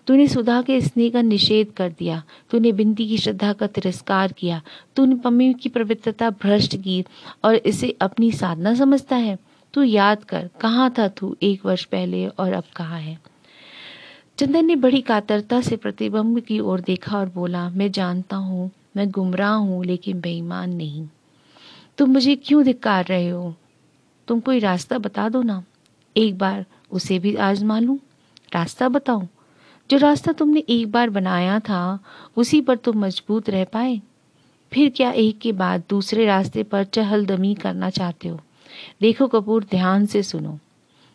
तूने 0.07 0.27
सुधा 0.27 0.61
के 0.61 0.81
स्नेह 0.81 1.11
का 1.11 1.21
निषेध 1.21 1.71
कर 1.71 1.89
दिया। 1.89 2.23
तूने 2.49 2.71
बिंदी 2.71 3.07
की 3.07 3.17
श्रद्धा 3.17 3.53
का 3.53 3.67
तिरस्कार 3.67 4.31
किया। 4.31 4.61
तूने 4.95 5.15
पम्मी 5.15 5.53
की 5.53 5.69
पवित्रता 5.69 6.29
भ्रष्ट 6.29 6.77
की 6.77 7.05
और 7.43 7.55
इसे 7.55 7.97
अपनी 8.01 8.31
साधना 8.31 8.73
समझता 8.73 9.15
है। 9.15 9.37
तू 9.73 9.83
याद 9.83 10.23
कर, 10.23 10.49
कहाँ 10.61 10.93
था 10.97 11.07
तू 11.07 11.35
एक 11.41 11.65
वर्ष 11.65 11.83
पहले 11.83 12.27
और 12.27 12.53
अब 12.53 12.63
कहाँ 12.75 12.99
है? 12.99 13.19
चंदन 14.37 14.65
ने 14.65 14.75
बड़ी 14.75 15.01
कातरता 15.01 15.61
से 15.61 15.75
प्रतिबिंब 15.75 16.39
की 16.39 16.59
ओर 16.59 16.81
देखा 16.81 17.17
और 17.17 17.31
बोला, 17.35 17.69
मैं 17.69 17.91
जानता 17.91 18.35
हूँ, 18.35 18.71
मैं 18.97 19.11
गुमराह 19.11 19.53
हूँ, 19.53 19.85
लेकिन 19.85 20.21
बेईमान 20.21 20.73
नहीं। 20.73 21.07
तुम 21.97 22.09
मुझे 22.09 22.35
क्यों 22.35 22.63
धिक्कार 22.63 23.05
रहे 23.05 23.29
हो? 23.29 23.55
तुम 24.27 24.39
कोई 24.39 24.59
रास्ता 24.59 24.97
बता 24.97 25.29
दो 25.29 25.41
ना। 25.41 25.63
एक 26.17 26.37
बार 26.37 26.65
उसे 26.91 27.19
भी 27.19 27.35
आजमा 27.35 27.79
लूँ। 27.79 27.99
रास्ता 28.53 28.89
बताऊँ? 28.89 29.27
जो 29.91 29.97
रास्ता 29.97 30.31
तुमने 30.31 30.59
एक 30.59 30.91
बार 30.91 31.09
बनाया 31.09 31.59
था, 31.59 31.99
उसी 32.37 32.61
पर 32.61 32.75
तुम 32.75 33.05
मज़बूत 33.05 33.49
रह 33.49 33.63
पाए। 33.63 34.01
फिर 34.73 34.89
क्या 34.89 35.11
एक 35.11 35.39
के 35.39 35.51
बाद 35.51 35.83
दूसरे 35.89 36.25
रास्ते 36.25 36.63
पर 36.63 36.83
चहलदमी 36.83 37.55
करना 37.55 37.89
चाहते 37.89 38.27
हो? 38.27 38.39
देखो 39.01 39.27
कपूर, 39.27 39.63
ध्यान 39.63 40.05
से 40.05 40.23
सुनो। 40.23 40.59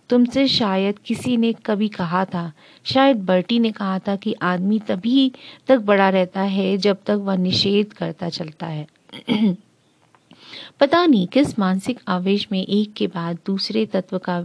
तुमसे 0.09 0.49
शायद 0.49 0.99
किसी 0.99 1.37
ने 1.37 1.53
कभी 1.53 1.89
कहा 1.89 2.25
था, 2.25 2.53
शायद 2.85 3.17
बर्टी 3.17 3.59
ने 3.59 3.71
कहा 3.71 3.99
था 3.99 4.17
कि 4.17 4.35
आदमी 4.43 4.79
तभी 4.79 5.33
तक 5.67 5.79
बड़ा 5.79 6.09
रहता 6.09 6.41
है 6.41 6.77
जब 6.77 6.97
तक 7.07 7.15
वह 7.15 7.37
निषेध 7.37 7.93
करता 7.93 8.29
चलता 8.29 8.67
है। 8.67 8.87
पता 10.81 11.07
नहीं 11.07 11.27
किस 11.27 11.59
मानसिक 11.59 12.01
आवेश 12.09 12.49
में 12.53 12.67
एक 12.67 12.93
के 12.93 13.07
बाद 13.07 13.39
दूसरे 13.47 13.87
तत्व 13.87 14.19
का 14.19 14.39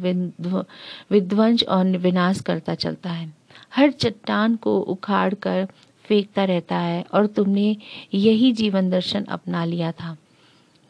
विध्वंस 1.11 1.63
और 1.63 1.97
विनाश 1.97 2.39
करता 2.39 2.75
चलता 2.75 3.09
है। 3.09 3.40
हर 3.71 3.91
चट्टान 3.91 4.55
को 4.55 4.79
उखाड़ 4.79 5.33
कर 5.33 5.67
फेंकता 6.05 6.43
रहता 6.43 6.77
है 6.77 7.03
और 7.13 7.27
तुमने 7.27 7.75
यही 8.13 8.51
जीवन 8.51 8.89
दर्शन 8.89 9.23
अपना 9.23 9.63
लिया 9.65 9.91
था। 9.91 10.15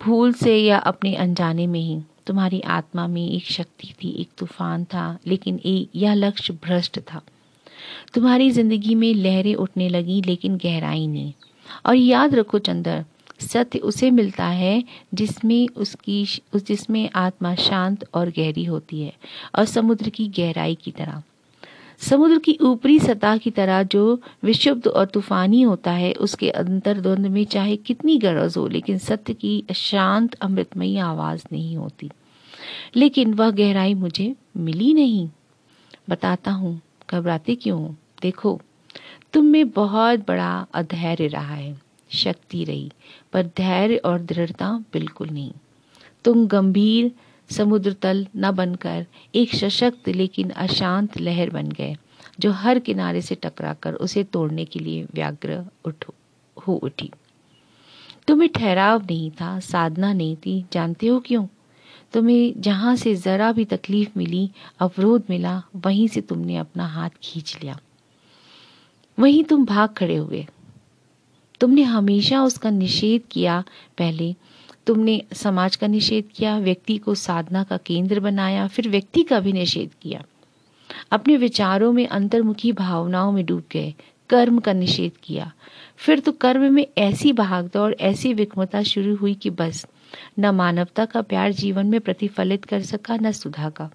भूल 0.02 0.34
से 0.34 0.58
या 0.58 0.78
अपने 0.78 1.16
अनजाने 1.16 1.68
में 1.68 1.80
ही। 1.80 2.00
तुम्हारी 2.28 2.60
आत्मा 2.62 3.08
में 3.08 3.30
एक 3.30 3.46
शक्ति 3.46 3.94
थी, 3.94 4.10
एक 4.12 4.30
तूफ़ान 4.38 4.84
था, 4.86 5.18
लेकिन 5.28 5.60
यह 5.96 6.14
लक्ष्य 6.14 6.54
भ्रष्ट 6.54 7.00
था। 7.00 7.22
तुम्हारी 8.14 8.50
ज़िंदगी 8.52 8.96
में 8.96 9.14
लहरें 9.14 9.56
उठने 9.56 9.90
लगी, 9.90 10.22
लेकिन 10.22 10.58
गहराई 10.58 11.08
नहीं। 11.08 11.34
और 11.86 11.96
याद 11.96 12.36
रखो 12.36 12.60
चंदर, 12.60 13.04
सत्य 13.42 13.80
उसे 13.80 14.12
मिलता 14.12 14.46
है 14.46 14.84
जिसमें 15.14 15.68
उसकी 15.68 16.24
जिसमें 16.58 17.10
आत्मा 17.16 17.54
शांत 17.56 18.06
और 18.14 18.30
गहरी 18.30 18.64
होती 18.64 19.02
है, 19.02 19.14
और 19.56 19.66
समुद्र 19.66 20.10
की 20.10 20.28
गहराई 20.28 20.76
की 20.76 20.92
तरह। 20.92 21.22
समुद्र 22.02 22.38
की 22.38 22.58
ऊपरी 22.62 23.00
सतह 23.00 23.38
की 23.38 23.52
तरह 23.52 23.84
जो 23.84 24.22
विशुद्ध 24.44 24.88
और 24.88 25.06
तूफानी 25.06 25.62
होता 25.62 25.92
है, 25.92 26.14
उसके 26.14 26.50
अंतर 26.50 27.02
द्वंद 27.02 27.28
में 27.28 27.46
चाहे 27.46 27.76
कितनी 27.76 28.18
गरज 28.18 28.58
हो, 28.58 28.68
लेकिन 28.68 28.98
सत्य 28.98 29.34
की 29.34 29.64
शांत 29.76 30.34
अमृतमयी 30.34 30.98
आवाज़ 30.98 31.44
नहीं 31.52 31.78
होती। 31.78 32.10
लेकिन 32.96 33.34
वह 33.34 33.50
गहराई 33.50 33.94
मुझे 33.94 34.36
मिली 34.58 34.94
नहीं। 34.94 35.30
बताता 36.10 36.52
हूँ, 36.52 36.82
घबराते 37.12 37.56
क्यों? 37.56 37.94
देखो, 38.22 38.62
तुम 39.34 39.46
में 39.46 39.70
बहुत 39.70 40.20
बड़ा 40.20 40.68
अधैर्य 40.74 41.28
रहा 41.28 41.54
है, 41.54 41.82
शक्ति 42.10 42.64
रही, 42.64 42.92
पर 43.34 43.46
धैर्य 43.46 43.96
और 43.96 44.22
दृढ़ता 44.22 44.84
बिल्कुल 44.94 45.30
नहीं। 45.30 45.52
तुम 46.26 46.48
गंभीर 46.48 47.12
समुद्र 47.52 47.94
तल 47.94 48.28
न 48.38 48.52
बनकर 48.52 49.06
एक 49.36 49.56
सशक्त 49.56 50.10
लेकिन 50.10 50.50
अशांत 50.50 51.18
लहर 51.18 51.50
बन 51.50 51.70
गए, 51.70 51.96
जो 52.40 52.52
हर 52.52 52.80
किनारे 52.80 53.22
से 53.22 53.36
टकराकर 53.36 53.94
उसे 53.94 54.24
तोड़ने 54.24 54.66
के 54.66 54.80
लिए 54.80 55.08
व्याग्र 55.14 55.66
उठ, 55.86 56.06
हो 56.68 56.76
उठी। 56.76 57.12
तुम्हें 58.28 58.50
ठहराव 58.50 59.02
नहीं 59.02 59.32
था, 59.32 59.60
साधना 59.60 60.14
नहीं 60.14 60.36
थी, 60.36 60.66
जानते 60.74 61.08
हो 61.08 61.20
क्यों? 61.20 61.48
तुम्हें 62.14 62.54
जहाँ 62.58 62.96
से 62.96 63.16
जरा 63.16 63.52
भी 63.52 63.66
तकलीफ़ 63.66 64.10
मिली, 64.18 64.52
अवरोध 64.80 65.24
मिला, 65.30 65.64
वहीं 65.76 66.08
से 66.08 66.22
तुमने 66.22 66.58
अपना 66.58 66.86
हाथ 66.86 67.10
खींच 67.24 67.58
लिया। 67.64 67.80
वहीं 69.20 69.44
तुम 69.44 69.66
भाग 69.66 69.90
खड़े 69.90 70.16
हुए। 70.16 70.48
तुमने 71.60 71.84
हमेशा 71.84 72.44
उसका 72.44 72.70
निषेध 72.70 73.22
किया 73.32 73.64
पहले 73.98 74.36
तुमने 74.88 75.24
समाज 75.34 75.76
का 75.76 75.88
निषेध 75.88 76.24
किया, 76.36 76.60
व्यक्ति 76.60 76.98
को 76.98 77.16
साधना 77.16 77.64
का 77.64 77.78
केंद्र 77.78 78.20
बनाया, 78.20 78.68
फिर 78.68 78.90
व्यक्ति 78.90 79.24
का 79.24 79.40
भी 79.40 79.54
निषेध 79.54 79.90
किया। 80.02 80.24
अपने 81.12 81.38
विचारों 81.38 81.92
में 81.92 82.08
अंतर्मुखी 82.08 82.72
भावनाओं 82.72 83.32
में 83.32 83.46
डूब 83.46 83.64
गए, 83.72 83.94
कर्म 84.30 84.60
का 84.60 84.74
निषेध 84.74 85.12
किया। 85.24 85.52
फिर 85.98 86.20
तो 86.20 86.32
कर्म 86.32 86.74
में 86.74 86.88
ऐसी 86.98 87.34
भागदौड़, 87.34 87.94
ऐसी 87.94 88.34
विकमता 88.34 88.84
शुरू 88.84 89.16
हुई 89.16 89.34
कि 89.34 89.50
बस, 89.50 89.86
न 90.40 90.46
मानवता 90.46 91.06
का 91.06 91.22
प्यार 91.22 91.52
जीवन 91.52 91.86
में 91.86 92.02
प्रतिफलित 92.02 92.66
कर 92.66 92.82
सका, 92.82 93.16
न 93.16 93.32
सुधा 93.32 93.70
का। 93.70 93.90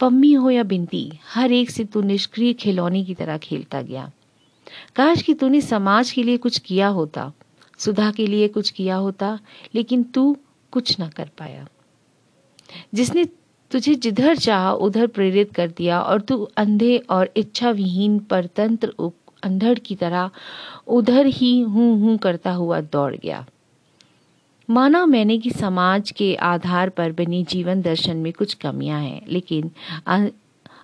पम्मी 0.00 0.32
हो 0.32 0.50
या 0.50 0.62
बिनती, 0.62 1.12
हर 1.34 1.52
एक 1.52 1.70
से 1.70 1.84
तू 1.84 2.00
निष्क्रिय 2.02 2.52
खिलौने 2.52 3.04
की 3.04 3.14
तरह 3.14 3.38
खेलता 3.38 3.82
गया। 3.82 4.10
काश 4.96 5.22
कि 5.22 5.34
तूने 5.34 5.60
समाज 5.60 6.10
के 6.10 6.22
लिए 6.22 6.36
कुछ 6.36 6.58
किया 6.58 6.88
होता। 6.88 7.32
सुधा 7.80 8.10
के 8.10 8.26
लिए 8.26 8.48
कुछ 8.48 8.70
किया 8.70 8.96
होता, 8.96 9.38
लेकिन 9.74 10.02
तू 10.04 10.36
कुछ 10.72 10.98
ना 10.98 11.08
कर 11.08 11.30
पाया। 11.38 11.66
जिसने 12.94 13.24
तुझे 13.70 13.94
जिधर 13.94 14.36
चाह, 14.36 14.70
उधर 14.70 15.06
प्रेरित 15.06 15.52
कर 15.52 15.68
दिया 15.68 16.00
और 16.02 16.20
तू 16.20 16.42
अंधे 16.56 16.96
और 17.10 17.30
इच्छा 17.36 17.70
विहीन 17.70 18.18
परतंत्र 18.20 19.10
अंधड़ 19.44 19.78
की 19.78 19.94
तरह 19.94 20.30
उधर 20.88 21.26
ही 21.26 21.60
हूँ 21.60 21.98
हूँ 22.00 22.16
करता 22.18 22.52
हुआ 22.52 22.80
दौड़ 22.82 23.14
गया। 23.16 23.44
माना 24.68 25.04
मैंने 25.06 25.36
कि 25.38 25.50
समाज 25.50 26.10
के 26.10 26.34
आधार 26.36 26.88
पर 26.88 27.12
बनी 27.12 27.42
जीवन 27.44 27.80
दर्शन 27.82 28.16
में 28.16 28.32
कुछ 28.32 28.54
कमियाँ 28.54 29.00
हैं, 29.00 29.22
लेकिन 29.28 29.70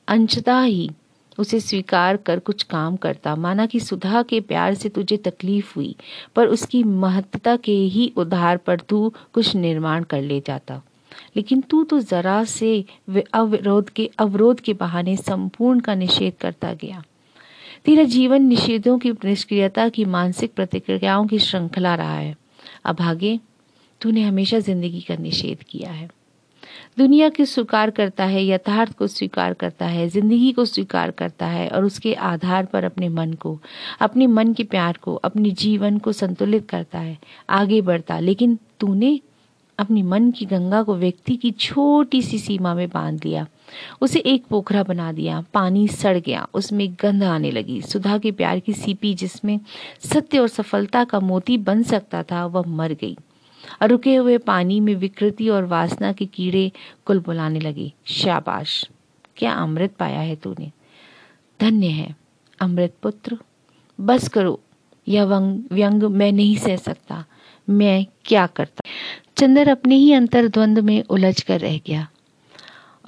अंशतः 0.08 0.60
ही 0.60 0.90
उसे 1.38 1.60
स्वीकार 1.60 2.16
कर 2.16 2.38
कुछ 2.38 2.62
काम 2.62 2.96
करता। 2.96 3.34
माना 3.36 3.66
कि 3.66 3.80
सुधा 3.80 4.22
के 4.22 4.40
प्यार 4.40 4.74
से 4.74 4.88
तुझे 4.88 5.16
तकलीफ़ 5.16 5.72
हुई, 5.76 5.94
पर 6.36 6.46
उसकी 6.46 6.82
महत्ता 6.84 7.56
के 7.56 7.72
ही 7.72 8.12
उधार 8.16 8.56
पर 8.56 8.80
तू 8.80 9.12
कुछ 9.32 9.54
निर्माण 9.56 10.04
कर 10.04 10.22
ले 10.22 10.40
जाता। 10.40 10.82
लेकिन 11.36 11.60
तू 11.60 11.82
तो 11.84 12.00
जरा 12.00 12.44
से 12.44 12.84
अवरोध 13.34 13.90
के 13.90 14.10
अवरोध 14.18 14.60
के 14.60 14.72
बहाने 14.74 15.16
संपूर्ण 15.16 15.80
का 15.80 15.94
निषेध 15.94 16.32
करता 16.40 16.72
गया। 16.72 17.02
तेरा 17.84 18.02
जीवन 18.02 18.42
निषेधों 18.42 18.98
की 18.98 19.10
निष्क्रियता 19.24 19.88
की 19.88 20.04
मानसिक 20.04 20.54
प्रतिक्रियाओं 20.54 21.26
की 21.26 21.38
श्रृंखला 21.38 21.94
रहा 21.94 22.16
है। 22.18 22.36
अभागे 22.84 23.38
तूने 24.00 24.22
हमेशा 24.22 24.58
ज़िंदगी 24.58 25.00
का 25.00 25.16
निषेध 25.16 25.62
किया 25.62 25.90
है। 25.90 26.08
दुनिया 26.98 27.28
को 27.28 27.44
स्वीकार 27.44 27.90
करता 27.90 28.24
है, 28.24 28.44
यथार्थ 28.46 28.92
को 28.92 29.06
स्वीकार 29.06 29.52
करता 29.52 29.86
है, 29.86 30.08
ज़िंदगी 30.08 30.52
को 30.52 30.64
स्वीकार 30.64 31.10
करता 31.10 31.46
है 31.46 31.68
और 31.68 31.84
उसके 31.84 32.14
आधार 32.14 32.64
पर 32.64 32.84
अपने 32.84 33.08
मन 33.08 33.32
को, 33.32 33.58
अपने 34.00 34.26
मन 34.26 34.52
के 34.52 34.64
प्यार 34.64 34.98
को, 35.02 35.14
अपने 35.14 35.50
जीवन 35.50 35.98
को 35.98 36.12
संतुलित 36.12 36.68
करता 36.68 36.98
है, 36.98 37.18
आगे 37.50 37.80
बढ़ता 37.80 38.18
लेकिन 38.18 38.58
तूने 38.80 39.20
अपनी 39.78 40.02
मन 40.02 40.30
की 40.30 40.44
गंगा 40.44 40.82
को 40.82 40.94
व्यक्ति 40.96 41.36
की 41.36 41.50
छोटी 41.50 42.22
सी 42.22 42.38
सीमा 42.38 42.74
में 42.74 42.88
बाँध 42.88 43.24
लिया, 43.24 43.46
उसे 44.00 44.18
एक 44.18 44.44
पोखरा 44.46 44.82
बना 44.82 45.12
दिया, 45.12 45.44
पानी 45.54 45.88
सड़ 45.88 46.16
गया, 46.18 46.46
उसमें 46.54 46.88
गंध 47.02 47.22
आने 47.22 47.50
लगी। 47.50 47.80
सुधा 47.82 48.18
के 48.18 48.32
प्यार 48.32 48.58
की 48.58 48.72
सीपी 48.72 49.14
जिसमें 49.14 49.60
सत्य 50.04 50.38
और 50.38 50.48
सफलता 50.48 51.04
का 51.04 51.20
मोती 51.20 51.58
बन 51.58 51.82
सकता 51.82 52.22
था, 52.22 52.46
वह 52.46 52.64
मर 52.66 52.92
गई। 52.92 53.16
रुके 53.82 54.14
हुए 54.14 54.38
पानी 54.38 54.80
में 54.80 54.94
विकृति 54.94 55.48
और 55.48 55.64
वासना 55.64 56.12
के 56.12 56.26
कीड़े 56.26 56.72
कुल 57.04 57.20
बुलाने 57.20 57.60
लगे। 57.60 57.92
शाबाश। 58.06 58.88
क्या 59.36 59.52
अमृत 59.52 59.92
पाया 59.98 60.20
है 60.20 60.36
तूने? 60.36 60.70
धन्य 61.60 61.86
है, 61.86 62.16
अमृत 62.60 62.94
पुत्र। 63.02 63.38
बस 64.00 64.28
करो, 64.28 64.60
यह 65.08 65.24
व्यंग 65.24 66.02
मैं 66.02 66.32
नहीं 66.32 66.56
सह 66.56 66.76
सकता। 66.76 67.24
मैं 67.70 68.06
क्या 68.24 68.46
करता? 68.46 68.82
चंदर 69.36 69.68
अपने 69.68 69.94
ही 69.94 70.12
अंतर 70.12 70.48
द्वंद 70.48 70.78
में 70.78 71.02
उलझ 71.02 71.42
कर 71.42 71.60
रह 71.60 71.80
गया। 71.86 72.08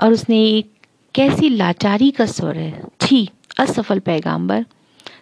और 0.00 0.12
उसने 0.12 0.44
एक 0.48 0.72
कैसी 1.14 1.48
लाचारी 1.48 2.10
का 2.10 2.26
स्वर 2.26 2.56
है। 2.56 2.82
छी, 3.00 3.28
असफल 3.60 3.98
पैगाम्बर 3.98 4.66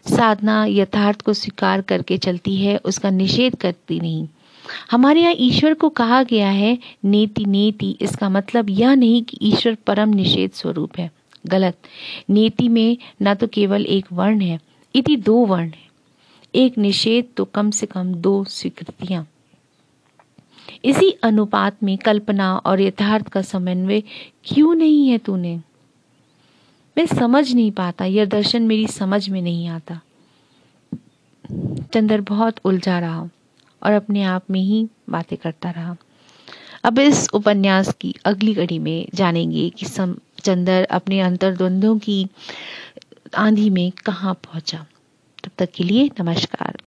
साधना 0.07 0.65
यथार्थ 0.69 1.23
को 1.23 1.33
स्वीकार 1.33 1.81
करके 1.81 2.19
चलती 2.19 2.57
है, 2.57 2.77
उसका 2.77 3.11
निषेध 3.11 3.57
करती 3.57 4.01
नहीं। 4.01 4.29
हमारे 4.91 5.21
यहाँ 5.21 5.35
ईश्वर 5.39 5.75
को 5.75 5.89
कहा 5.89 6.23
गया 6.23 6.49
है, 6.49 6.79
नेति 7.05 7.45
नेति 7.45 7.99
इसका 8.01 8.29
मतलब 8.29 8.71
यह 8.71 8.95
नहीं 8.95 9.23
कि 9.23 9.39
ईश्वर 9.43 9.75
परम 9.87 10.09
निषेध 10.09 10.51
स्वरूप 10.51 10.99
है। 10.99 11.11
गलत। 11.47 11.79
नेति 12.31 12.69
में 12.69 12.99
न 13.23 13.35
तो 13.35 13.47
केवल 13.47 13.87
एक 13.87 14.07
वर्ण 14.13 14.41
है, 14.41 14.61
इति 14.95 15.17
दो 15.17 15.47
वर्ण 15.47 15.69
है। 15.69 15.87
एक 16.55 16.79
निषेध 16.79 17.25
तो 17.37 17.45
कम 17.45 17.71
से 17.71 17.87
कम 17.87 18.15
दो 18.15 18.45
स्वीकृतियाँ। 18.45 19.27
इसी 20.85 21.11
अनुपात 21.11 21.83
में 21.83 21.99
कल्पना 21.99 22.57
और 22.57 22.81
यथार्थ 22.81 23.29
का 23.29 23.43
समन्वय 23.43 24.03
क्यों 24.45 24.75
नहीं 24.75 25.09
है 25.09 25.19
तूने? 25.19 25.61
मैं 26.99 27.07
समझ 27.07 27.55
नहीं 27.55 27.71
पाता, 27.71 28.05
यह 28.05 28.25
दर्शन 28.25 28.63
मेरी 28.63 28.87
समझ 28.87 29.29
में 29.29 29.43
नहीं 29.43 29.69
आता। 29.69 30.01
चंद्र, 31.93 32.21
बहुत 32.21 32.57
उलझा 32.65 32.99
रहा 32.99 33.29
और 33.83 33.93
अपने 33.93 34.23
आप 34.23 34.45
में 34.51 34.61
ही 34.61 34.89
बातें 35.11 35.39
करता 35.39 35.71
रहा। 35.71 35.97
अब 36.85 36.99
इस 36.99 37.29
उपन्यास 37.35 37.95
की 38.01 38.15
अगली 38.25 38.55
कड़ी 38.55 38.79
में 38.79 39.09
जानेंगे 39.15 39.71
कि 39.71 39.87
सम, 39.87 40.17
चंदर 40.45 40.85
अपने 40.85 41.21
अंतर्द्वंदों 41.21 41.99
की 41.99 42.29
आंधी 43.37 43.71
में 43.71 43.93
कहाँ 44.05 44.35
पहुँचा। 44.35 44.87
तब 45.45 45.51
तक 45.59 45.71
के 45.71 45.85
लिए 45.85 46.11
नमस्कार। 46.21 46.75